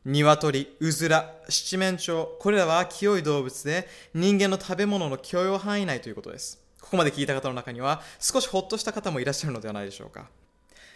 [0.10, 6.62] 鶏、うずら、七面鳥、これらは清い動物で人間の食べ物の許容範囲内ということです。
[6.80, 10.30] ここまで聞いた方の中には少しほっとした方もいらっしゃるのではないでしょうか。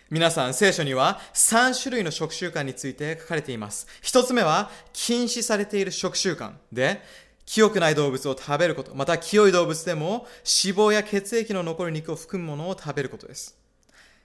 [0.10, 3.86] 皆さん、聖書には3種類の食習慣について書かれています。
[4.02, 7.02] 1つ目は禁止されている食習慣で、
[7.46, 10.26] 清くない動物を食べること、また清い動物でも
[10.64, 13.61] 脂肪や血液の残る肉を含むものを食べることです。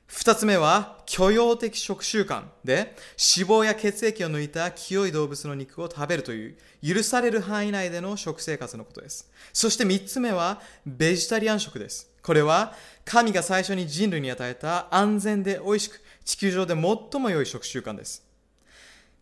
[0.07, 9.29] 二つ目は許容的食習慣で脂肪や血液を抜いた清い動物の肉を食べるという許される範囲内での食生活のことです。
[9.53, 12.11] そして三つ目はベジタリアン食です。
[12.23, 18.26] これは神が最初に人類に与えた安全で美味しく地球上で最も良い食習慣です。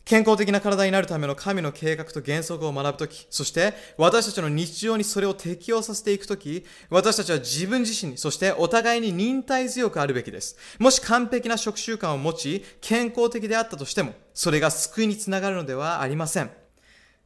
[0.05, 10.57] 健康的な体になるための神の計画と原則を学ぶとき、そして私たちの日常にそれを適用させていくとき、私たちは自分自身に、そしてお互いに忍耐強くあるべきです。
[10.77, 16.51] もし完璧な食習慣を持ち、健康的であったとしても、それが救いにつながるのではありません。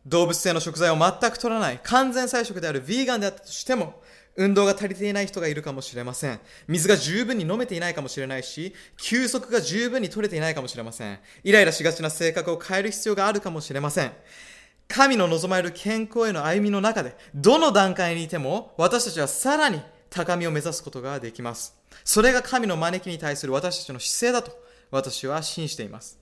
[0.06, 4.02] 動物性の食材を全く取らない完全菜食であるヴィーガンであったとしても、
[4.40, 6.40] 運動が足りていない人がいるかもしれません。
[6.70, 11.20] 水が十分に飲めていないかもしれないし、休息が十分に取れていないかもしれません。
[11.44, 14.14] イライラしがちな性格を変える必要があるかもしれません。
[14.88, 21.76] 神の望まれる健康への歩みの中で、どの段階にいても、私たちはさらに高みを目指すことができます。
[22.06, 24.58] それが神の招きに対する私たちの姿勢だと、
[24.90, 26.19] 私は信じています。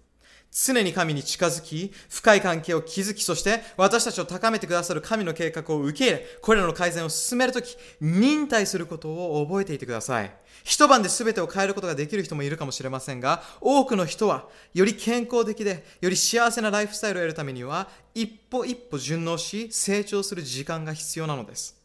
[0.66, 10.36] 常に神に近づき、深い関係を築き、そして私たちを高めてくださる神の計画を受け入れ、これらの改善を進めるとき、忍耐することを覚えていてください。
[10.64, 21.76] 一晩で全てを変えることができる人もいるかもしれませんが、多くの人は、より健康的で、より幸せなライフスタイルを得るためには、一歩一歩順応し、成長する時間が必要なのです。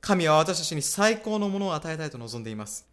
[0.00, 2.89] 神は私たちに最高のものを与えたいと望んでいます。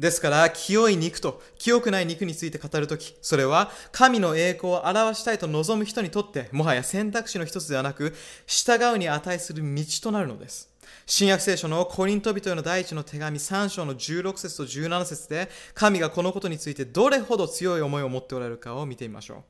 [0.00, 8.14] ですから、清い肉と清くない肉について語るとき、それは神の栄光を表したいと望む人にとって、もはや選択肢の一つではなく、
[8.46, 10.70] 従うに値する道となるのです。
[11.04, 19.42] 新約聖書のコリント人への第一の手紙3章の16節と17節で、神がこのことについてどれほど強い思いを持っておられるかを見てみましょう。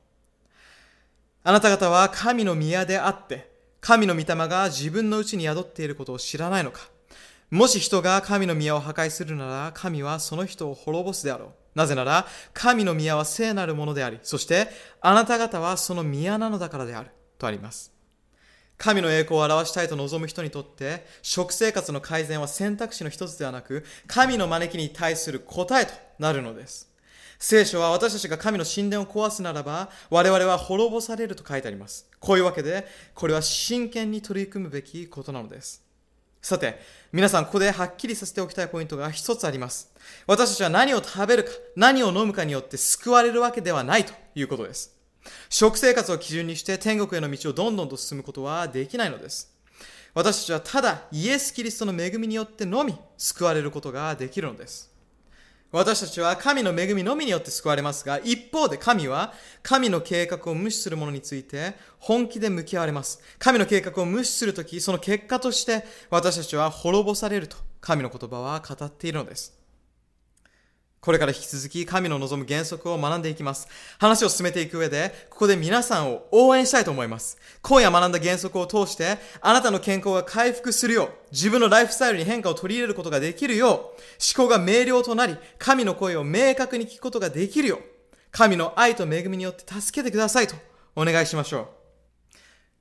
[1.45, 3.49] あなた方は神の宮であって、
[3.79, 6.90] 神の御霊が自分のうちに宿っていることを知らないのか
[7.51, 11.49] もし人が神の宮を破壊するなら、神はその人を滅ぼすであろう。
[11.75, 14.69] なぜなら、神の宮は聖なるものであり、そして
[15.01, 17.11] あなた方はその宮なのだからである。
[17.37, 17.91] とあります。
[18.77, 26.89] 神の栄光を表したいと望む人にとって、食生活の改善は選択肢の一つではなく、神の招きに対する答えとなるのです。
[27.37, 32.07] 聖書は私たちが神の神殿を壊すならば、我々は滅ぼされると書いてあります。
[32.19, 35.90] こういうわけで、これは真剣に取り組むべきことなのです。
[36.41, 36.79] さて、
[37.11, 39.93] 皆さん、ここではっきりさせておきたいポイントが一つあります。
[40.25, 44.97] 私たちは何を食べるか、何を飲むかによって救われるわけではないということです。
[45.49, 49.53] 食生活を基準にして天国への道をどんどんと進むことはできないのです。
[50.15, 54.90] 私たちはただイエス・キリストの恵みによってのみ救われることができるのです。
[55.71, 63.21] 私たちは神の恵みのみによって救われますが、一方で神は神の計画を無視する者について本気で向き合われます。
[63.39, 69.60] 神の計画を無視するとき、その結果として私たちは滅ぼされると神の言葉は語っているのです。
[71.01, 73.67] これから引き続き神の望む原則を学んでいきます。
[73.97, 77.39] 話を進めていく上で、ここで皆さんを応援したいと思います。
[77.63, 83.93] 今夜学んだ原則を通して、あなたの健康が回復するよう、自分のライフスタイルに変化を取り入れることができるよう、思
[84.35, 87.79] 考が明瞭となり、神の声を明確に聞くことができるよう、
[88.29, 90.55] 神の愛と恵みによって助けてくださいと
[90.95, 91.67] お願いしましょう。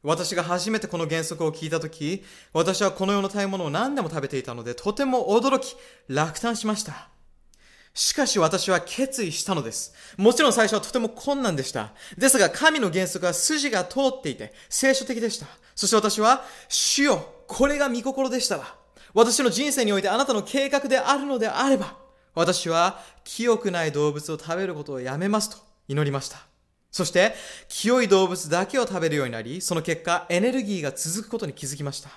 [0.03, 5.75] 私が初めてこの原則を聞いたとき、私はこの世の食べ物を何でも食べていたので、とても驚き、
[6.09, 7.09] 落胆しました。
[7.95, 9.95] しかし私は決意したのです。
[10.16, 11.93] もちろん最初はとても困難でした。
[12.16, 15.47] ですが神の原則は筋が通っていて聖書的でした。
[15.74, 18.74] そして私は、主よ、これが御心でしたら、
[19.14, 21.97] 私の人生においてあなたの計画であるのであれば、
[22.34, 25.57] 私は清くない動物を食べることをやめますと
[25.88, 26.38] 祈りました。
[26.91, 27.34] そして、
[27.68, 32.11] 清い動物だけを食べるようになり、その結果、エネルギーが続くことに気づきました。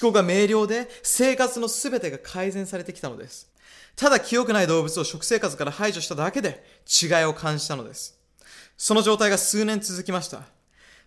[0.00, 3.52] 思考が明瞭で、生活のすべてが改善されてきたのです。
[3.96, 6.64] ただ清くない動物を食生活から排除しただけで
[7.02, 8.18] 違いを感じたのです。
[8.76, 10.42] その状態が数年続きました。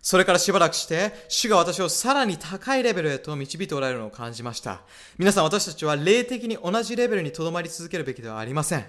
[0.00, 4.82] それからしばらくして、主が私をさらに高いレベルへと導いておられるのを感じました。
[5.18, 8.86] 皆さん私たちは霊的に同じレベルに留まり続けるべきではありません。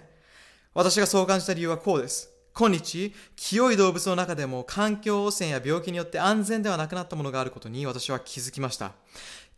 [0.74, 2.30] 私がそう感じた理由はこうです。
[2.54, 8.92] 今日、清い動物の中でも環境汚染や病気によって安全ではなくなったものがあることに私は気づきました。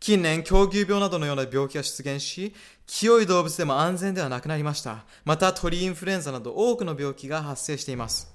[0.02, 2.52] 近年、狂牛病などのような病気が出現し、
[2.88, 5.04] 清い動物でも安全ではなくなりました。
[5.24, 8.28] また、鳥インフルエンザなど多くの病気が発生しています。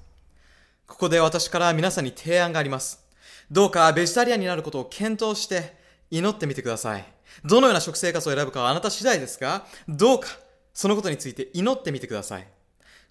[0.87, 3.05] ここで私から皆さんに提案があります。
[3.51, 5.75] どうかベジタリアンになることを検討して
[6.09, 7.05] 祈ってみてください。
[7.43, 10.29] どのような食生活を選ぶかはあなた次第ですが、どうか
[10.73, 12.47] そのことについて祈ってみてください。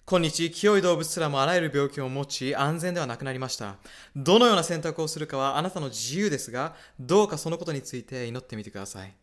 [0.09, 3.75] 今日、清い動物すらもあらゆる病気を持ち、安全ではなくなりました。
[4.15, 9.13] どのような選択をするかはあなたの自由ですが、どうかそのことについて祈ってみてください。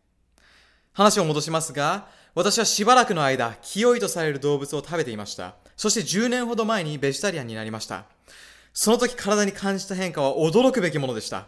[0.93, 5.55] 話を戻しますが、私はしばらくの間、清いとされる動物を食べていました。
[5.75, 8.05] そして10年ほど前にベジタリアンになりました。
[8.71, 11.47] その時体に感じた変化は驚くべきものでした。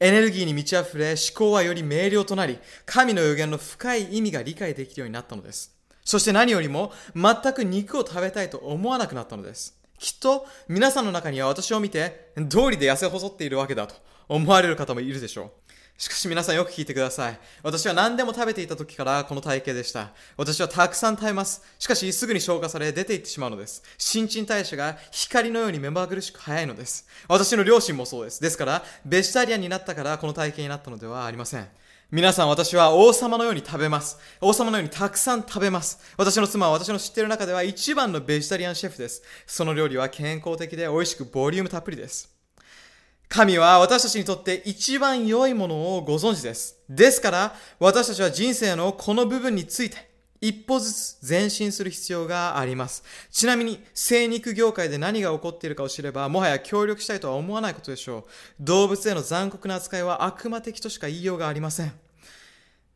[0.00, 5.77] エネルギーに満ち溢れ、思考はより明瞭となり、神の予言の深い意味が理解できるようになったのです。
[6.08, 9.78] そして何よりも全く肉を食べたいと思わなくなったのです。
[9.98, 13.94] きっと皆さんの中には私を見て通りで痩せ細っているわけだと
[14.26, 16.00] 思われる方もいるでしょう。
[16.00, 17.38] しかし皆さんよく聞いてください。
[17.62, 20.12] 私は何でも食べていた時からこの体型でした。
[20.38, 21.62] 私はたくさん食べます。
[21.78, 23.82] しかしすぐに消化され出ていってしまうのです。
[23.98, 27.06] 新陳代謝が光のように目まぐるしく早いのです。
[27.28, 28.40] 私の両親もそうです。
[28.40, 31.68] ですから、ベジタリアンになったからこの体型になったのではありません。
[32.10, 34.18] 皆さん私は王様のように食べます。
[34.40, 36.00] 王様のようにたくさん食べます。
[36.16, 39.22] 私の妻は私の知っている中では一番のベジタリアンシェフです。
[39.46, 42.34] その料理は健康的で美味しくボリュームたっぷりです。
[43.28, 46.76] 神は私たちにとって一番良いものをご存知です。
[46.88, 50.07] ですから私たちは人生のこの部分について
[50.40, 53.02] 一歩ずつ前進する必要があります。
[53.30, 58.24] ちなみに、生肉業界で何が起こっているかを知れば、もはや協力したいとは思わないことでしょう。
[58.60, 61.92] 動物への残酷な扱いは悪魔的としか言いようがありません。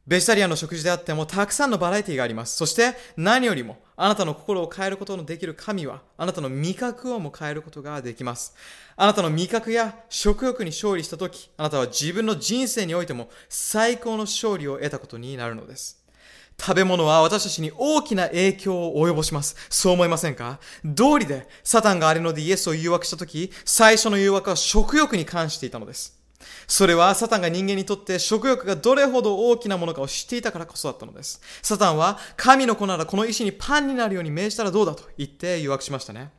[0.05, 2.57] ベジタリアンの食事であってもたくさんのバラエティがあります。
[2.57, 8.53] そして何よりもあなたの心を変えることのできる神はあなたの味覚をも変えることができます。
[8.97, 16.02] あなたの味覚や食欲に勝利したとき、あなたは自分の人生においても最高の勝利を得たことになるのです。
[16.65, 19.57] 食べ物は私たちに大きな影響を及ぼします。
[19.69, 20.61] そう思いませんか？
[20.85, 26.17] 道理で、サタンがあれのでイエスを誘惑したとき、最初の誘惑は食欲に関していたのです。
[26.67, 31.41] それはサタンが人間にとって食欲がどれほど大きなものかを知っていたからこそだったのです。
[31.63, 36.31] サタンは神の子ならこの石にパンになるように命じたらどうだと言って誘惑しましたね。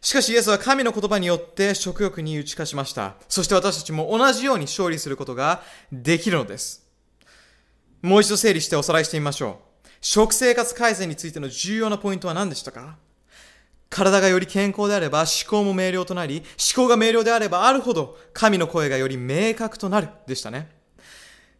[0.00, 3.14] しかしイエスは神の言葉によって食欲に打ち勝ちました。
[3.28, 5.62] そして私たちも同じように勝利することが
[5.92, 6.81] できるのです。
[8.02, 9.88] もう一度整理しておさらいしてみましょう。
[10.00, 12.96] 食生活改善についての重要なポイントは何でしたか？
[13.88, 16.42] 体がより健康であれば思考も明瞭となり、
[16.74, 20.68] 思考が明瞭であればあるほど神の声がより明確となるでしたね。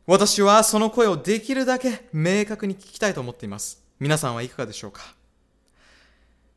[0.06, 3.85] 私はその声をできるだけ明確に聞きたいと思っています。
[4.01, 5.02] 皆さんはいかがでしょうか？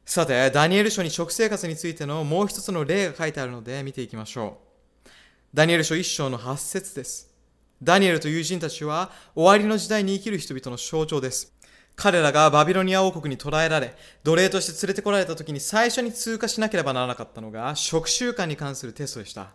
[0.04, 4.58] さて、ダニエル書に食生活についてのもう一つの例が書いてあるので見ていきましょ
[5.06, 5.10] う。
[5.54, 7.35] ダニエル書一章の8節です。
[7.82, 11.54] ダニエルと友人たちは終わりの時代に生きる人々の象徴です。
[11.96, 19.48] 彼らがバビロニア王国に捕らえられ、奴隷として連れてこられた時に最初に通過しなければならなかったのが食習慣に関するテストでした。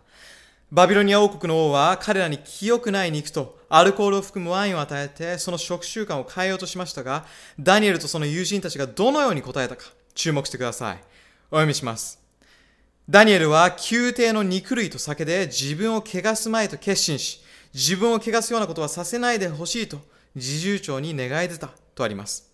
[0.71, 7.25] バビロニア王国の王は彼らに清くない肉とアルコールを含むワインを与えてその食習慣を変えようとしましたが、
[7.59, 9.85] ダニエルとその友人たちがどのように答えたか。
[10.13, 10.97] 注目してください。
[11.51, 12.19] お読みします。
[13.09, 17.40] ダニエルは宮廷の肉類と酒で自分を汚すまいと決心し、
[17.73, 19.97] 自分を汚すようなことはさせないでほしいと
[20.35, 22.51] 自重長に願い出たとあります。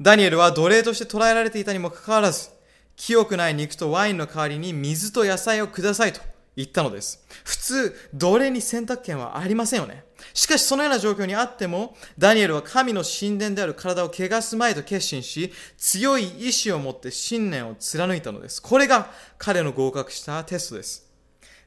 [0.00, 2.50] ダニエルは奴隷として捕らえられていたにもかかわらず、
[2.96, 6.20] 清くない肉とワインの代わりに水と野菜をくださいと
[6.56, 7.24] 言ったのです。
[7.44, 10.04] 普通、奴隷に選択権はありませんよね。
[10.34, 18.60] しかしそのような状況にあっても、ダニエルは神の神殿である体を汚すまいと決心し、強い意志を持って信念を貫いたのです。
[18.60, 21.11] これが彼の合格したテストです。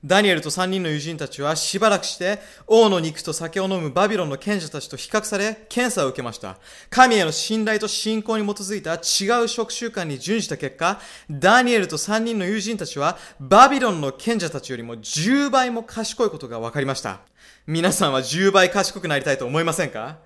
[0.06, 2.38] ダニエルと3人の友人たちはしばらくして
[2.68, 6.60] 王の肉と酒を飲むバビロンの賢者たちと比較され検査を受けました。
[6.91, 10.99] 神への信頼と信仰に基づいた違う食習慣に準じた結果、
[11.32, 17.22] ダニエルと3人の友人たちはバビロンの賢者たちよりも10倍も賢いことが分かりました。
[17.65, 20.19] 皆さんは10倍賢くなりたいと思いませんか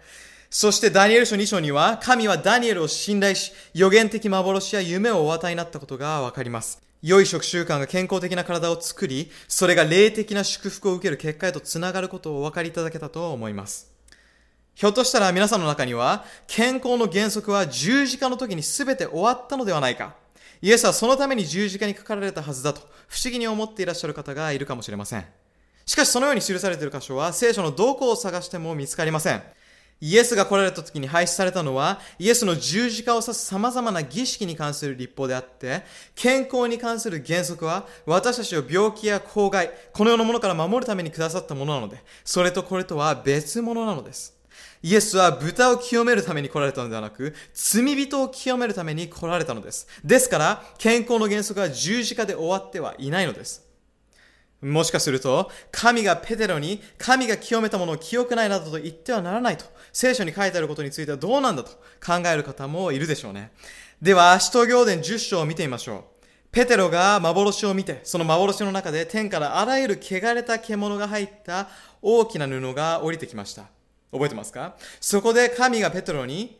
[0.49, 6.88] そしてダニエル書2章には神はダニエルを信頼し予言的幻や夢をお与えになったことがわかります。
[7.01, 13.91] 良い食習慣が健康的な体を作り、それが霊的な祝福を受ける結果へとつながることをお分かりいただけたと思います。
[14.75, 20.15] ひょっとしたら皆さんの中には、健康の原則は十字架の時に全て終わったのではないか。
[20.61, 25.25] イエスはそのために十字架にかかられたはずだと不思議に思っていらっしゃる方がいるかもしれません。
[25.85, 29.41] しかしそのように記されている箇所は聖書のどこを探しても見つかりません。
[30.01, 35.83] イエスが来られた時に廃止されたのは、イエスの十字架を指す様々な儀式に関する立法であって、
[36.15, 44.39] 健康に関する原則は、私たちを病気や公害、この世のものから守るためにくださったものなので、それとこれとは別物なのです。
[44.81, 49.87] イエスは豚を清めるために来られたのではなく、罪人を清めるために来られたのです。
[50.05, 53.67] ですから、健康の原則は十字架で終わってはいないのです。
[54.61, 61.71] もしかすると、神がペテロに、神が清めたものを清くないなどと言ってはならないと、聖書に書いてあることについてはどうなんだと
[62.05, 63.51] 考える方もいるでしょうね。
[64.01, 66.03] では、使徒行伝10章を見てみましょう。
[66.51, 71.67] ペテロが幻を見て、その幻の中で天からあらゆる汚れた獣が入った
[72.01, 73.65] 大きな布が降りてきました。
[74.11, 74.75] 覚えてますか？
[74.99, 76.59] そこで神がペテロに、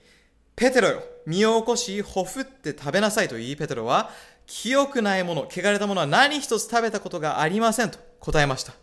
[0.56, 4.11] ペテロよ、身を起こし、ほふって食べなさいと言い、ペテロは、
[4.45, 8.73] 清くないもの、汚れたものは何一つ食べたことがありませんと答えました。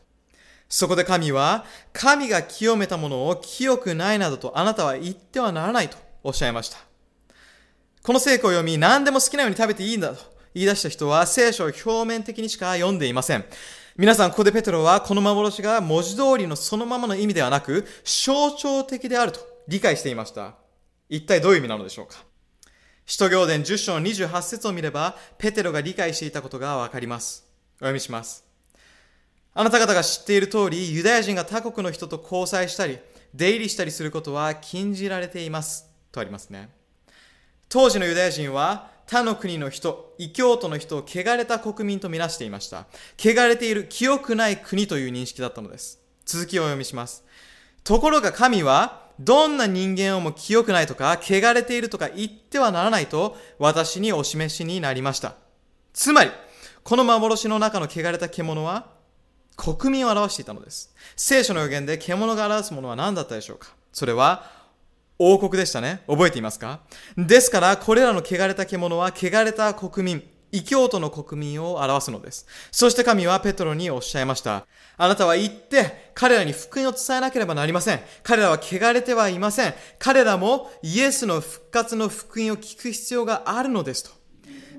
[0.69, 6.79] そこで神は、神が清めたものを清くないなどとあなたは言ってはならないとおっしゃいました。
[8.03, 13.45] この聖句を読み、何でも好きなように食べていいんだと言い出した人は聖書を表面的にしか読んでいません。
[13.97, 20.55] 皆さん、ここでペトロはこの幻が文字通りのそのままの意味ではなく、象徴的であると理解していました。
[21.09, 22.25] 一体どういう意味なのでしょうか
[23.07, 27.47] 使徒行伝10章の28節を見れば、ペテロが理解していたことがわかります。
[27.77, 28.46] お読みします。
[29.59, 32.99] あなた方が知っている通り、ユダヤ人が他国の人と交際したり、
[33.33, 35.89] 出入りしたりすることは禁じられています。
[36.13, 36.69] とありますね。
[37.71, 42.85] 当時のユダヤ人は、他の国の人、異教徒の人を汚れた国民とみなしていました。
[43.19, 46.01] 汚れている清くない国という認識だったのです。
[46.27, 47.25] 続きをお読みします。
[47.83, 55.37] ところが神は、どんな人間をも清くないとか、汚れているとか言ってはならないと、私にお示しになりました。
[55.95, 56.31] つまり、
[56.85, 58.96] この幻の中の汚れた獣は、
[59.57, 60.95] 国民を表していたのです。
[61.17, 63.69] 聖書の予言で獣が表すものは何だったでしょうか？
[63.93, 64.51] それは、
[65.19, 66.03] 王国でしたね。
[66.07, 66.81] 覚えていますか？
[67.17, 70.23] ですから、これらの汚れた獣は、汚れた国民、
[70.53, 72.47] 異教徒の国民を表すのです。
[72.71, 74.67] そして神はペトロにおっしゃいました。
[74.99, 78.01] あなたは行って彼らに福音を伝えなければなりません。
[78.23, 79.75] 彼らは汚れてはいません。
[79.99, 84.11] 彼らもイエスの復活の福音を聞く必要があるのですと。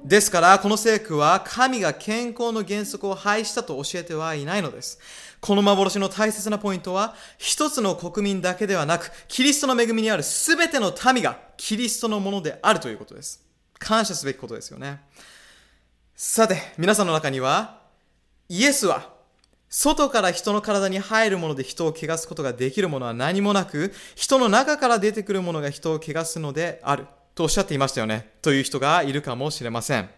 [0.07, 4.99] ですから、この聖句は神が健康の原則を廃したと教えてはいないのです。
[5.41, 13.43] この幻の大切なポイントは、一つの国民だけではなく、キリストの恵みにある全ての民がキリストのものであるということです。
[13.79, 15.01] 感謝すべきことですよね。
[16.15, 17.81] さて、皆さんの中には、
[18.47, 19.13] イエスは、
[19.67, 27.07] 外から人の体に入るもので人を汚すことができるものは何もなく、人の中から出てくるものが人を汚すのである。
[27.38, 28.34] とおっしゃっていましたよね。
[28.41, 30.09] という人がいるかもしれません。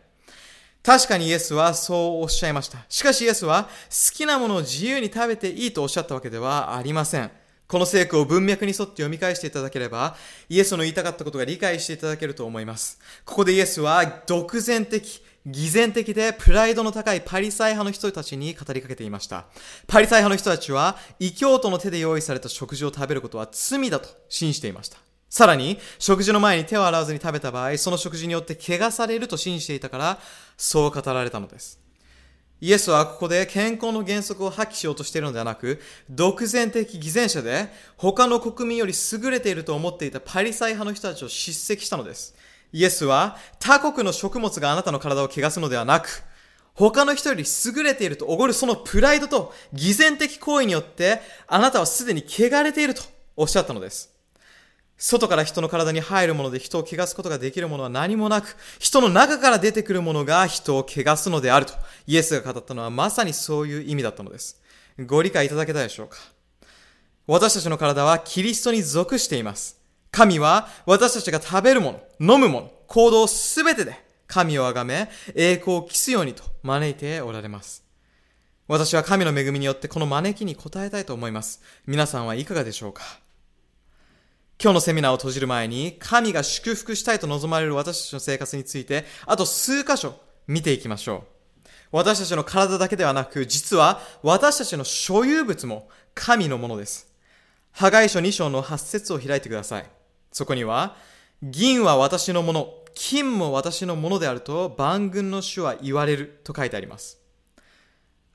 [0.81, 2.85] 確かにイエスはそうおっしゃいました。
[2.87, 7.29] しかしイエスは好きなものを自由に食べていいとおっしゃったわけではありません。
[7.67, 10.15] この聖句を文脈に沿って読み返していただければ、
[10.47, 12.97] イエスの言いたかったことが理解していただけると思います。
[13.25, 19.45] ここでイエスは独善的、偽善的でプライドの高いパリサイ派の人たちに語りかけていました。
[19.85, 25.09] パリサイ派の人たちは、異教徒の手で用意された食事を食べることは罪だと信じていました。
[25.30, 30.19] さらに、食事の前に手を洗わずに食べた場合、その食事によって怪我されると信じていたから、
[30.57, 31.80] そう語られたのです。
[32.61, 35.80] イエスはここで健康の原則を破棄しようとしているのではなく、
[36.10, 42.35] 独善的偽善者で、他の国民より優れていると思っていたパリサイ派の人たちを叱責したのです。
[42.73, 46.23] イエスは、他国の食物があなたの体を汚すのではなく、
[46.73, 53.03] 他の人より優れているとおごるそのプライドと偽善的行為によって、あなたはすでに汚れていると
[53.35, 54.18] おっしゃったのです。
[55.01, 61.73] 外から人の体に入るもので人を汚すことができるものは何もなく、人の中から出てくるものが人を汚すのであると、
[62.05, 64.61] イエスが語ったのはまさにそういう意味だったのです。
[65.07, 66.17] ご理解いただけたでしょうか？
[67.26, 69.80] 私たちの体はキリストに属しています。
[70.11, 73.95] 神は私たちが食べるもの、飲むもの、行動すべてで
[74.27, 77.85] 神をあがめ、栄光を期すようにと招いておられます。
[78.67, 81.61] 私は神の恵みによってこの招きに応えたいと思います。
[81.88, 83.03] 皆さんはいかがでしょうか？
[84.61, 91.23] 今日のセミナーを閉じる前に、神が祝福したいと望まれる私たちの生活について、あと数箇所見ていきましょ
[91.64, 91.68] う。
[91.94, 97.07] 私たちの体だけではなく、実は私たちの所有物も神のものです。
[97.72, 99.86] 破壊書2章の8節を開いてください。
[100.34, 100.98] そこには、
[101.41, 107.18] 銀は私のもの、金も私のものであると万軍の主は言われると書いてあります。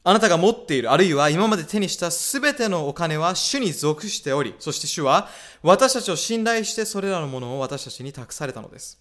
[0.06, 5.28] あなたが持っている、あるいは今まで手にしたすべてのお金は主に属しており、そして主は
[5.62, 9.00] 私たちを信頼してそれらのものを私たちに託されたのです。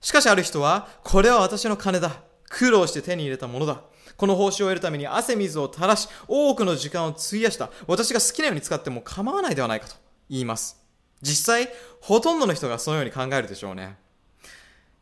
[0.00, 2.22] しかしある人は、これは私の金だ。
[2.48, 3.82] 苦労して手に入れたものだ。
[4.16, 7.70] この報酬を得るために汗水を垂らし、多くの時間を費やした。
[7.88, 9.96] 私が好きなように使っても構わないではないかと
[10.30, 10.76] 言います。
[11.20, 11.68] 実際、
[12.00, 13.96] ほとんどの人がそのように考えるでしょうね。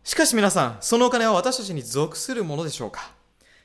[0.05, 3.11] しかし皆さん、そのお金は私たちに属するものでしょうか？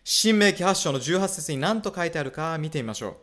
[0.08, 3.16] 新明記8章の18節に何と書いてあるか見てみましょう。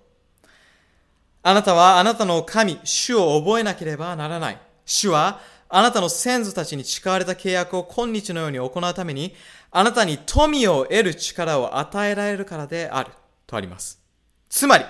[1.45, 4.59] あなたはあなたの神、主を覚えなければならない。
[4.85, 5.39] 主は
[5.69, 9.33] あなたの先祖たちに誓われた契約を今日のように行うために、
[9.71, 13.13] あなたに富を得る力を与えられるからである。
[13.47, 14.03] とあります。
[14.49, 14.85] つまり、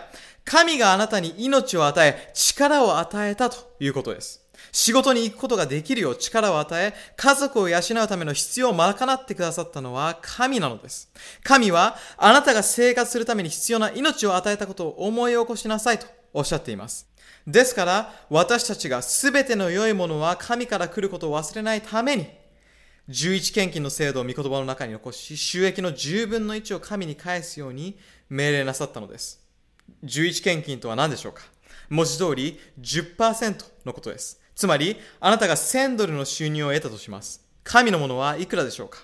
[0.46, 4.41] 神があなたに命を与え、力を与えたということです。
[4.72, 11.12] 仕事に行くことができるよう力を与え、家族を養うための必要を賄ってくださったのは神なのです。
[11.44, 17.06] 神はあなたが生活するために必要な命を与えたことを思い起こしなさいとおっしゃっています。
[17.46, 22.26] ですから、私たちが全ての良いものは神から来ることを忘れないために、
[23.10, 27.98] 11献金の制度を御言葉の中に残し、収益の10分の1を神に返すように
[28.30, 29.42] 命令なさったのです。
[30.04, 31.42] 11献金とは何でしょうか
[31.90, 34.41] 文字通り10%のことです。
[34.54, 37.46] つまり、あなたが1000ドルの収入を得たとします。
[37.64, 39.00] 神のものはいくらでしょうか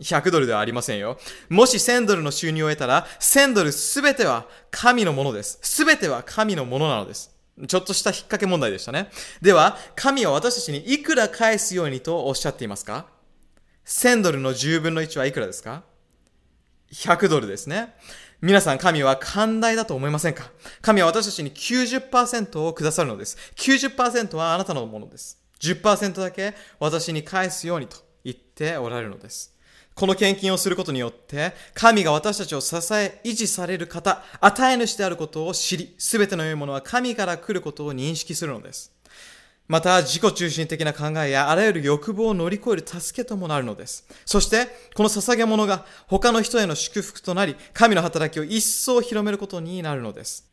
[0.00, 1.18] ？100ドルではありませんよ。
[1.48, 5.58] もし1000ドルの収入を得たら、1000ドルすべては神のものです。
[5.62, 7.30] すべては神のものなのです。
[7.68, 9.10] ちょっとした引っ掛け問題でしたね。
[9.42, 13.06] では、神は私たちにいくら返すようにとおっしゃっていますか
[13.86, 15.84] ?1000 ドルの10分の1はいくらですか
[16.92, 17.94] ?100 ドルですね。
[18.42, 20.50] 皆さん、神は寛大だと思いませんか？
[20.80, 23.36] 神は私たちに90%をくださるのです。
[23.54, 25.40] 90%はあなたのものです。
[25.60, 29.54] 10%だけ私に返すようにと言っておられるのです。
[29.94, 38.92] この献金をすることによって、神が私たちを支え、維持される方、与え主であることを知り、すべての良いものは神から来ることを認識するのです。
[39.68, 44.06] また、自己中心的な考えやあらゆる欲望を乗り越える助けともなるのです。
[44.26, 50.52] そして、この捧げ物が他の人への祝福となり、神の働きを一層広めることになるのです。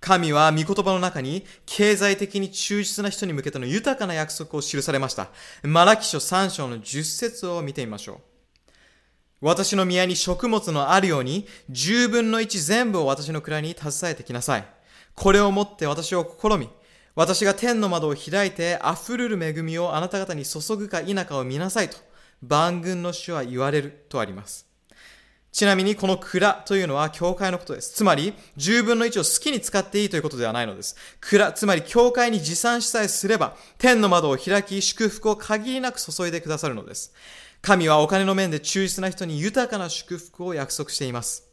[0.00, 5.28] 神は御言葉の中に経済的に忠実な人に向けての豊かな約束を記されました。
[5.62, 8.16] マラキ書3章の10節を見てみましょう。
[9.40, 14.64] 私の宮に食物のあるように、十分の一全部を私の蔵に携えてきなさい。
[15.14, 16.68] これをもって私を試み、
[17.18, 21.96] 私が天の窓を開いて溢れる恵みをあなた方に注ぐか否かを見なさいと、
[22.42, 24.68] 万軍の主は言われるとあります。
[25.50, 27.92] ちなみにこの蔵というのは教会のことです。
[27.92, 30.94] つまり、10分の1を好きに使っていいということではないのです。
[31.20, 37.12] 蔵、つまり教会に持参しさえすれば、天の窓を開き、祝福を限りなく注いでくださるのです。
[37.62, 41.47] 神はお金の面で忠実な人に豊かな祝福を約束しています。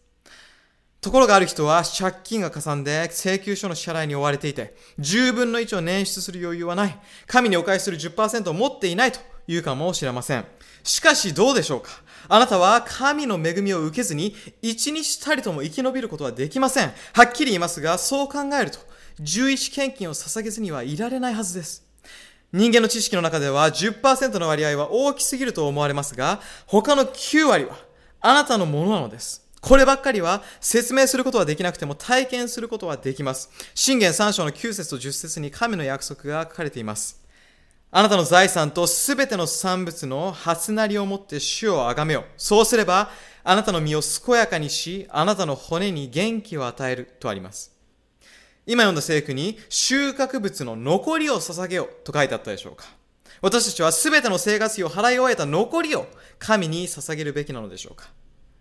[1.05, 6.99] ところがある人は借金がかさんで請求書の支払いに追われていて、10分の1を捻出する余裕はない。
[7.27, 10.45] 神にお返しする10%を持っていないというかもしれません。
[10.83, 11.91] しかしどうでしょうか？
[12.27, 14.33] あなたは神の恵みを受けずに
[14.63, 16.91] 一日たりとも生き延びることはできません。
[17.13, 18.79] はっきり言いますが、そう考えると、
[19.19, 21.85] 11献金を捧げずにはいられないはずです。
[22.51, 27.77] 人間の知識の中では10%の割合は大きすぎると思われますが、他の9割は
[28.21, 29.44] あなたのものなのです。
[29.65, 33.49] こればっかりは説明することはできなくても体験することはできます。
[33.73, 37.25] 信玄3章の9節と10節に神の約束が書かれています。
[37.89, 42.25] あなたの財産とすべての産物の初なりをもって主をあがめよ。
[42.37, 43.09] そうすれば、
[43.43, 47.75] あなたの身を健やかにし、あなたの骨に元気を与えるとあります。
[48.67, 52.85] 今読んだ聖句に収穫物の残りを捧げよと書いてあったでしょうか
[53.41, 56.05] 私たちはすべての生活費を払い終えた残りを
[56.37, 58.11] 神に捧げるべきなのでしょうか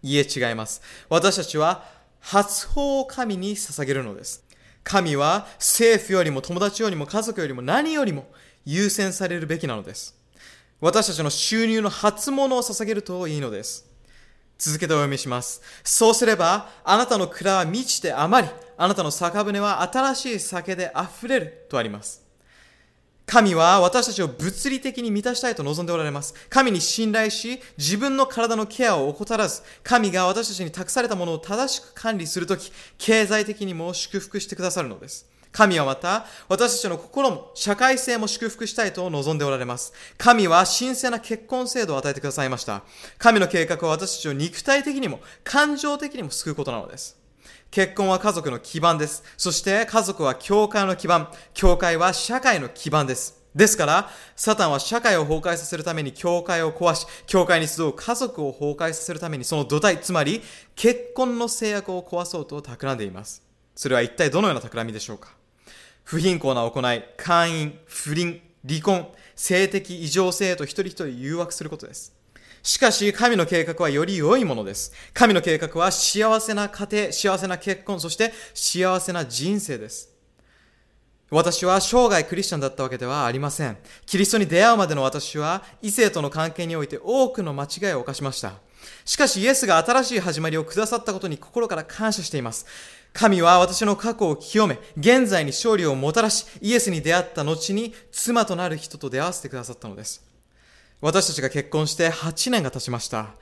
[0.05, 0.83] いえ違います。
[1.09, 1.83] 私たちは
[2.21, 4.45] 初法を神に捧げるのです。
[4.83, 8.27] 神は政府よりも友達よりも家族よりも何よりも
[8.67, 10.15] 優先されるべきなのです。
[10.79, 13.87] 私たちの収入の初物を捧げるといいのです。
[14.59, 15.63] 続けてお読みします。
[15.83, 22.24] そうすれば、あなたの蔵は満ちて余り、あなたの酒舟は新しい酒で溢れるとあります。
[23.27, 26.35] 神は私たちを物理的に満たしたいと望んでおられます。
[26.51, 35.27] 神に信頼し、自分の体のケアを怠らず、神が私たちに託されたものを正しく管理するとき、経済的にも祝福してくださるのです。
[35.53, 39.93] 神はまた、私たちの心も社会性も祝福したいと望んでおられます。
[40.19, 42.83] 神は神聖な結婚制度を与えてくださいました。
[43.19, 47.24] 神の計画は私たちを肉体的にも感情的にも救うことなのです。
[47.71, 49.25] 結婚は家族の基盤です。
[49.37, 51.29] そして家族は教会の基盤。
[51.53, 53.43] 教会は社会の基盤です。
[53.55, 60.43] ですから、サタンは社会を崩壊させるために教会を壊し、教会に集う家族を崩壊させるためにその土台、つまり
[60.75, 63.43] 結婚の制約を壊そうと企んでいます。
[63.77, 65.31] それは一体どのような企みでしょうか？
[66.03, 72.13] 不貧困な行い、会員、不倫、離婚、性的異常性へと一人一人誘惑することです。
[72.65, 74.93] しかし、神の計画はより良いものです。
[75.13, 80.15] 神の計画は幸せな家庭、幸せな結婚、そして幸せな人生です。
[81.31, 83.77] 私は生涯クリスチャンだったわけではありません。
[84.07, 88.55] キリストに出会うまでの私は異性との関係において多くの間違いを犯しました。
[89.05, 92.65] しかしイエスが新しい始まりをくださったことに心から感謝しています。
[93.13, 100.34] 神は私の過去を清め、現在に勝利をもたらし、イエスに出会った後に妻となる人と出会わせてくださったのです。
[101.05, 103.35] 私たちが結婚して8年が経ちました。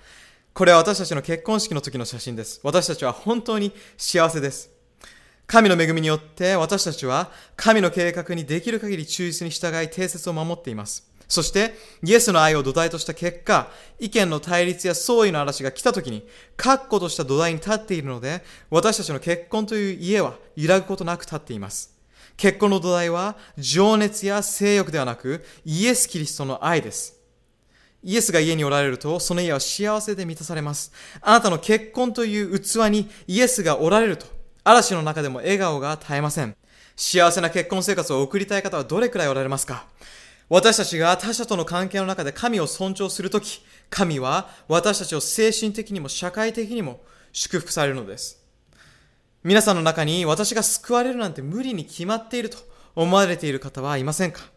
[0.53, 2.59] これは私たちの結婚式の時の写真です。
[2.65, 4.69] 私たちは本当に幸せです。
[5.47, 11.09] 神の恵みによって私たちは神の計画にできる限り忠実に従い定説を守っています。
[11.29, 13.71] そして、イエスの愛を土台とした結果、
[14.01, 16.27] 意見の対立や相違の嵐が来た時に、
[16.57, 21.97] 確固とした土台に立っているので、私たちの結婚という家は揺らぐことなく立っています。
[22.37, 27.22] 結婚の土台は、情熱や性欲ではなく、イエス・キリストの愛です。
[28.05, 30.93] イエスが家におられると、その家は幸せで満たされます。
[31.21, 34.27] あなたの結婚という器にイエスがおられると、
[34.65, 36.57] 嵐の中でも笑顔が絶えません。
[36.97, 39.87] 幸せな結婚生活を送りたい方はどれくらいおられますか？
[40.49, 47.01] 私たちが他者との関係の中で神を尊重するとき、神は私たちを精神的にも社会的にも
[47.33, 48.45] 祝福されるのです。
[49.43, 52.59] 皆さんの中に私が救われるなんて無理に決まっていると
[52.95, 54.52] 思われている方はいませんか？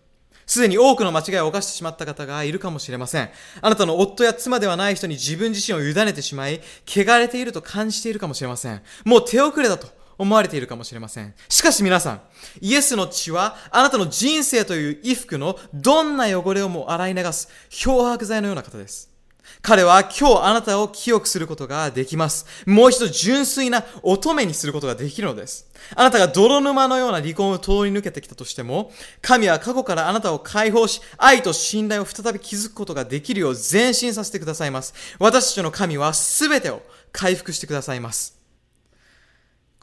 [0.46, 3.30] すでに多くの間違いを犯してしまった方がいるかもしれません。
[3.62, 8.82] あなたの夫や妻ではない人に自分自身を委ねてしまい、汚れていると感じているかもしれません。
[9.04, 11.34] もう手遅れだと思われているかもしれません。
[11.50, 12.22] しかし皆さん、
[12.62, 19.15] イエスの血はあなたの人生という衣服のどんな汚れをも洗い流す漂白剤のような方です。
[19.62, 22.46] 彼は今日あなたを清くすることができます。
[22.66, 25.68] もう一度純粋な乙女にすることができるのです。
[25.96, 28.92] あなたが泥沼のような離婚を通り抜けてきたとしても、
[29.22, 34.94] 神は過去からあなたを解放し、愛と信頼を再び築くことができるよう前進させてくださいます。
[35.20, 36.82] 私たちの神は全てを
[37.12, 38.45] 回復してくださいます。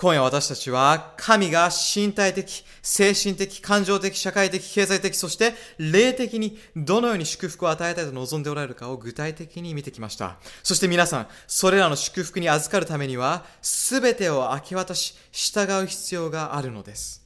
[0.03, 10.39] 今夜私たちは神が身体的、精神的、感情的、社会的、経済的、そして霊的にどのように祝福を与えたいと望んでおられるかを具体的に見てきました。
[10.65, 17.25] そして皆さん、それらの祝福に預かるためには、すべてを明け渡し、従う必要があるのです。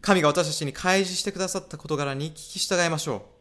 [0.00, 3.31] 神が私たちに開示してくださった事柄に聞き従いましょう。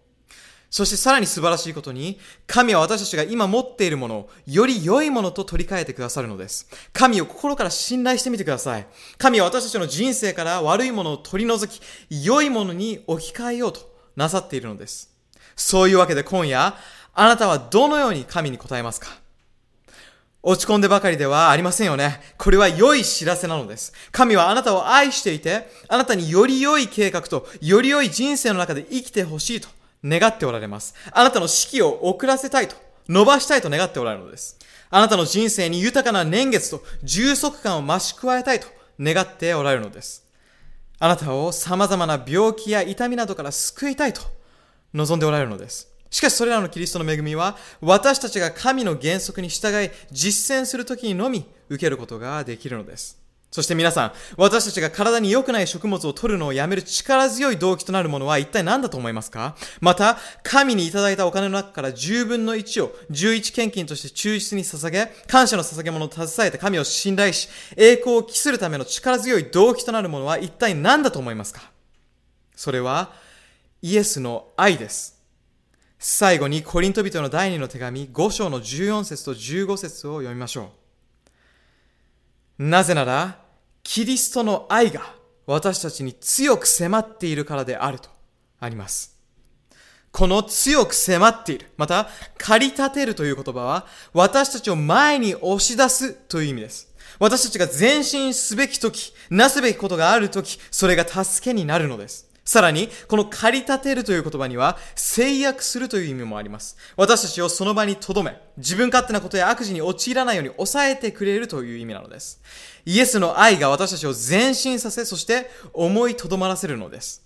[0.72, 2.18] そしてさらに素晴らしいことに、
[2.48, 6.68] 神は私たちが今持っているものをより良いものと取り替えてくださるのです。
[6.94, 8.88] 神を心から信頼してみてください。
[9.18, 11.82] 神は私たちの人生から悪いものを取り除き、
[12.24, 13.82] 良いものに置き換えようと
[14.16, 15.14] なさっているのです。
[15.58, 16.74] そういうわけで今夜、
[17.14, 19.10] あなたはどのように神に答えますか？
[20.42, 22.22] 落ち込んでばかりではありませんよね。
[22.38, 23.92] これは良い知らせなのです。
[24.14, 29.68] 神はあなたを愛していて、あなたにより良い計画と、より良い人生の中で生きてほしいと
[30.04, 30.96] 願っておられます。
[31.12, 32.76] あなたの四季を遅らせたいと、
[33.08, 34.58] 伸ばしたいと願っておられるのです。
[34.90, 38.68] あなたの人生に豊かな年月と充足感を増し加えたいと
[39.00, 40.28] 願っておられるのです。
[41.00, 44.22] あなたを様々な病気や痛みなどから救いたいと
[44.94, 45.92] 望んでおられるのです。
[46.10, 53.21] しかしそれらのキリストの恵みは私たちが神の原則に従い実践するときにのみ受けることができるのです。
[53.52, 59.58] そして皆さん、私たちが体に良くない食物を取るのをやめる力強い動機となるものは一体何だと思いますか？
[59.82, 71.70] また、神にいただいたお金の中から10分の1を11献金として忠実に捧げ、感謝の捧げ物を携えて神を信頼し、栄光を期するための力強い動機となるものは一体何だと思いますか？
[72.56, 73.12] それは、
[73.82, 75.22] イエスの愛です。
[76.00, 80.81] 最後にコリント人の第2の手紙5章の14節と15節を読みましょう。
[82.62, 83.40] なぜなら、
[83.82, 85.16] キリストの愛が
[85.48, 88.08] 私たちに強く迫っているからであると
[88.60, 89.20] あります。
[90.12, 92.08] この強く迫っている、また、
[92.38, 96.94] 駆り立てるという言葉は、私たちを前に押し出すという意味です。
[97.18, 102.31] 私たちが前進すべき時、なすべきことがある時、それが助けになるのです。
[102.44, 106.76] さらに、この駆り立てるという言葉には、制約するという意味もあります。
[106.98, 112.42] 私たちをその場に留め、自分勝手なことや悪事に陥らないように抑えてくれるという意味なのです。
[112.86, 117.24] イエスの愛が私たちを前進させ、そして思いとどまらせるのです。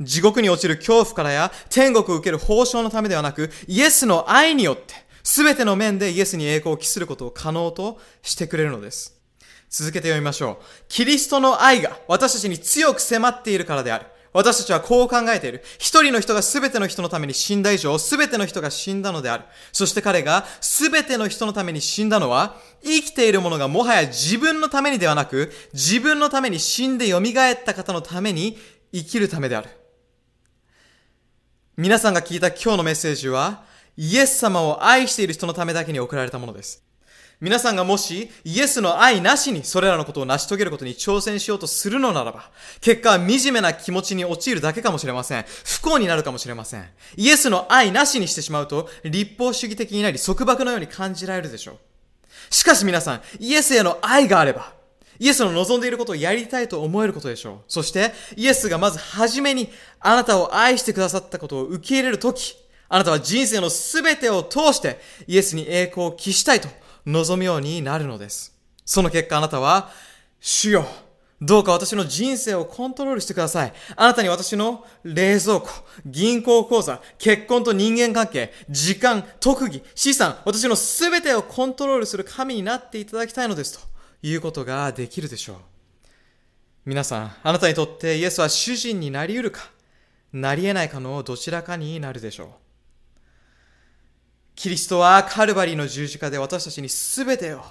[0.00, 9.14] 地獄に落ちる恐怖からや天国を受ける報奨のためではなく、イエスの愛によって、すべての面でイエスに栄光を期することを可能としてくれるのです。
[9.70, 10.64] 続けて読みましょう。
[10.88, 14.06] キリストの愛が私たちに強く迫っているからである。
[14.32, 15.62] 私たちはこう考えている。
[15.78, 19.44] 一人の人が全ての人のために死んだ以上、全ての人が死んだのである。
[19.72, 27.22] そして彼が全ての人のために死んだのは、生きている者がもはや自分のためにではなく、自分のために死んで蘇っ
[27.64, 28.56] た方のために
[28.92, 29.68] 生きるためである。
[31.76, 33.64] 皆さんが聞いた今日のメッセージは、
[33.96, 36.81] イエス様を愛している人のためだけに送られたものです。
[37.42, 42.50] 皆さんがもしイエスの愛なしにそれらのことを成し遂げることに挑戦しようとするのならば、
[42.80, 45.44] 結果は惨めな気持ちに陥るだけかもしれません。
[45.64, 46.88] 不幸になるかもしれません。
[47.16, 52.54] イエスの愛なしにしてしまうと、立法主義的になり束縛のように感じられるでしょう。
[52.54, 54.72] しかし皆さん、イエスへの愛があれば、
[55.18, 57.56] イエスの望んでいることをやりたいと思えることでしょう。
[57.66, 62.54] そして、イエスがまず初めにあなたを愛してくださったことを受け入れるとき、
[62.88, 66.68] あなたは人生のすべてを通してイエスに栄光を期したいと
[67.06, 68.56] 望むようになるのです。
[68.84, 69.90] その結果あなたは、
[70.40, 70.86] 主よ、
[71.40, 73.72] どうか私の人生をコントロールしてください。
[73.96, 75.68] あなたに私の冷蔵庫、
[76.06, 83.80] 銀行口座、結婚と人間関係、時間、特技、資産、私の全てをコントロールする神になっていただきたいのですと
[84.22, 85.56] いうことができるでしょう。
[86.84, 89.62] 皆さん、あなたにとってイエスは主人になり得るか、
[90.32, 92.48] なり得ないかのどちらかになるでしょう。
[94.62, 97.62] キリストはカルバリーの十字架で私たちに全てを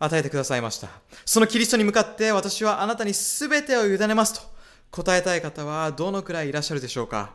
[0.00, 0.88] 与えてくださいました。
[1.24, 4.40] そのキリストに向かって私はあなたに全てを委ねますと
[4.90, 7.30] 答えたい方はどのくらいいらっしゃるでしょうか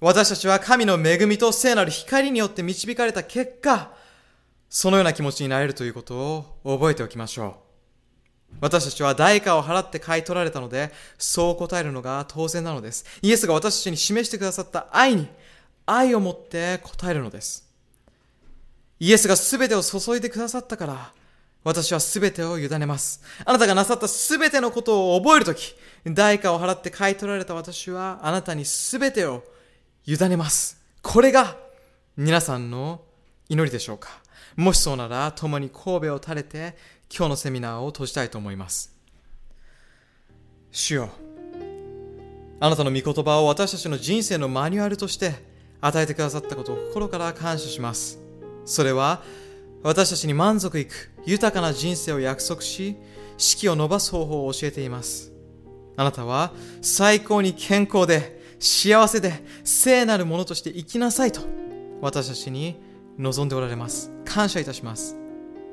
[0.00, 3.94] 私たちは神の恵みと聖なる光によって導かれた結果、
[4.68, 7.56] そのような気持ちになれるということを覚えておきましょ
[8.52, 8.56] う。
[8.60, 13.06] 私たちは代価を払って買い取られたので、そう答えるのが当然なのです。
[13.22, 15.26] イエスが私たちに示してくださった愛に
[15.86, 17.68] 愛を持って答えるのです。
[19.00, 21.12] イエスが全てを注いでくださったから、
[21.64, 23.22] 私は全てを委ねます。
[23.44, 29.44] あなたがなさった全てのことを覚えるとき、代価を払って買い取られた私は、あなたに全てを
[30.06, 30.80] 委ねます。
[31.02, 31.56] これが
[32.16, 33.02] 皆さんの
[33.48, 34.20] 祈りでしょうか
[34.56, 36.76] もしそうなら、共に神戸を垂れて、
[37.14, 38.92] 今日のセミナーを閉じたいと思います。
[40.70, 41.10] 主よ、
[42.60, 45.51] あなたの御言葉を私たちの人生のマニュアルとして
[45.82, 48.18] 与えてくださったことを心から感謝します。
[48.64, 49.22] それは
[49.82, 52.96] 私たちに満足いく豊かな人生を約束し、
[53.36, 55.32] 士気を伸ばす方法を教えています。
[55.96, 61.40] あなたは最高に健康で幸せで聖なるものとして生きなさいと
[62.00, 62.80] 私たちに
[63.18, 64.10] 望んでおられます。
[64.24, 65.21] 感謝いたします。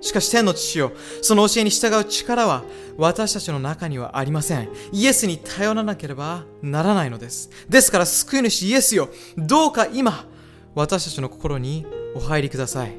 [0.02, 2.64] しかし天の父よ、その教えに従う力は
[2.98, 4.70] 私たちの中にはありません。
[4.92, 7.50] イエスに頼らなければならないのです。
[7.68, 10.26] ですから救い主イエスよ、どうか今、
[10.76, 11.86] 私たちの心に
[12.16, 12.94] お入りください。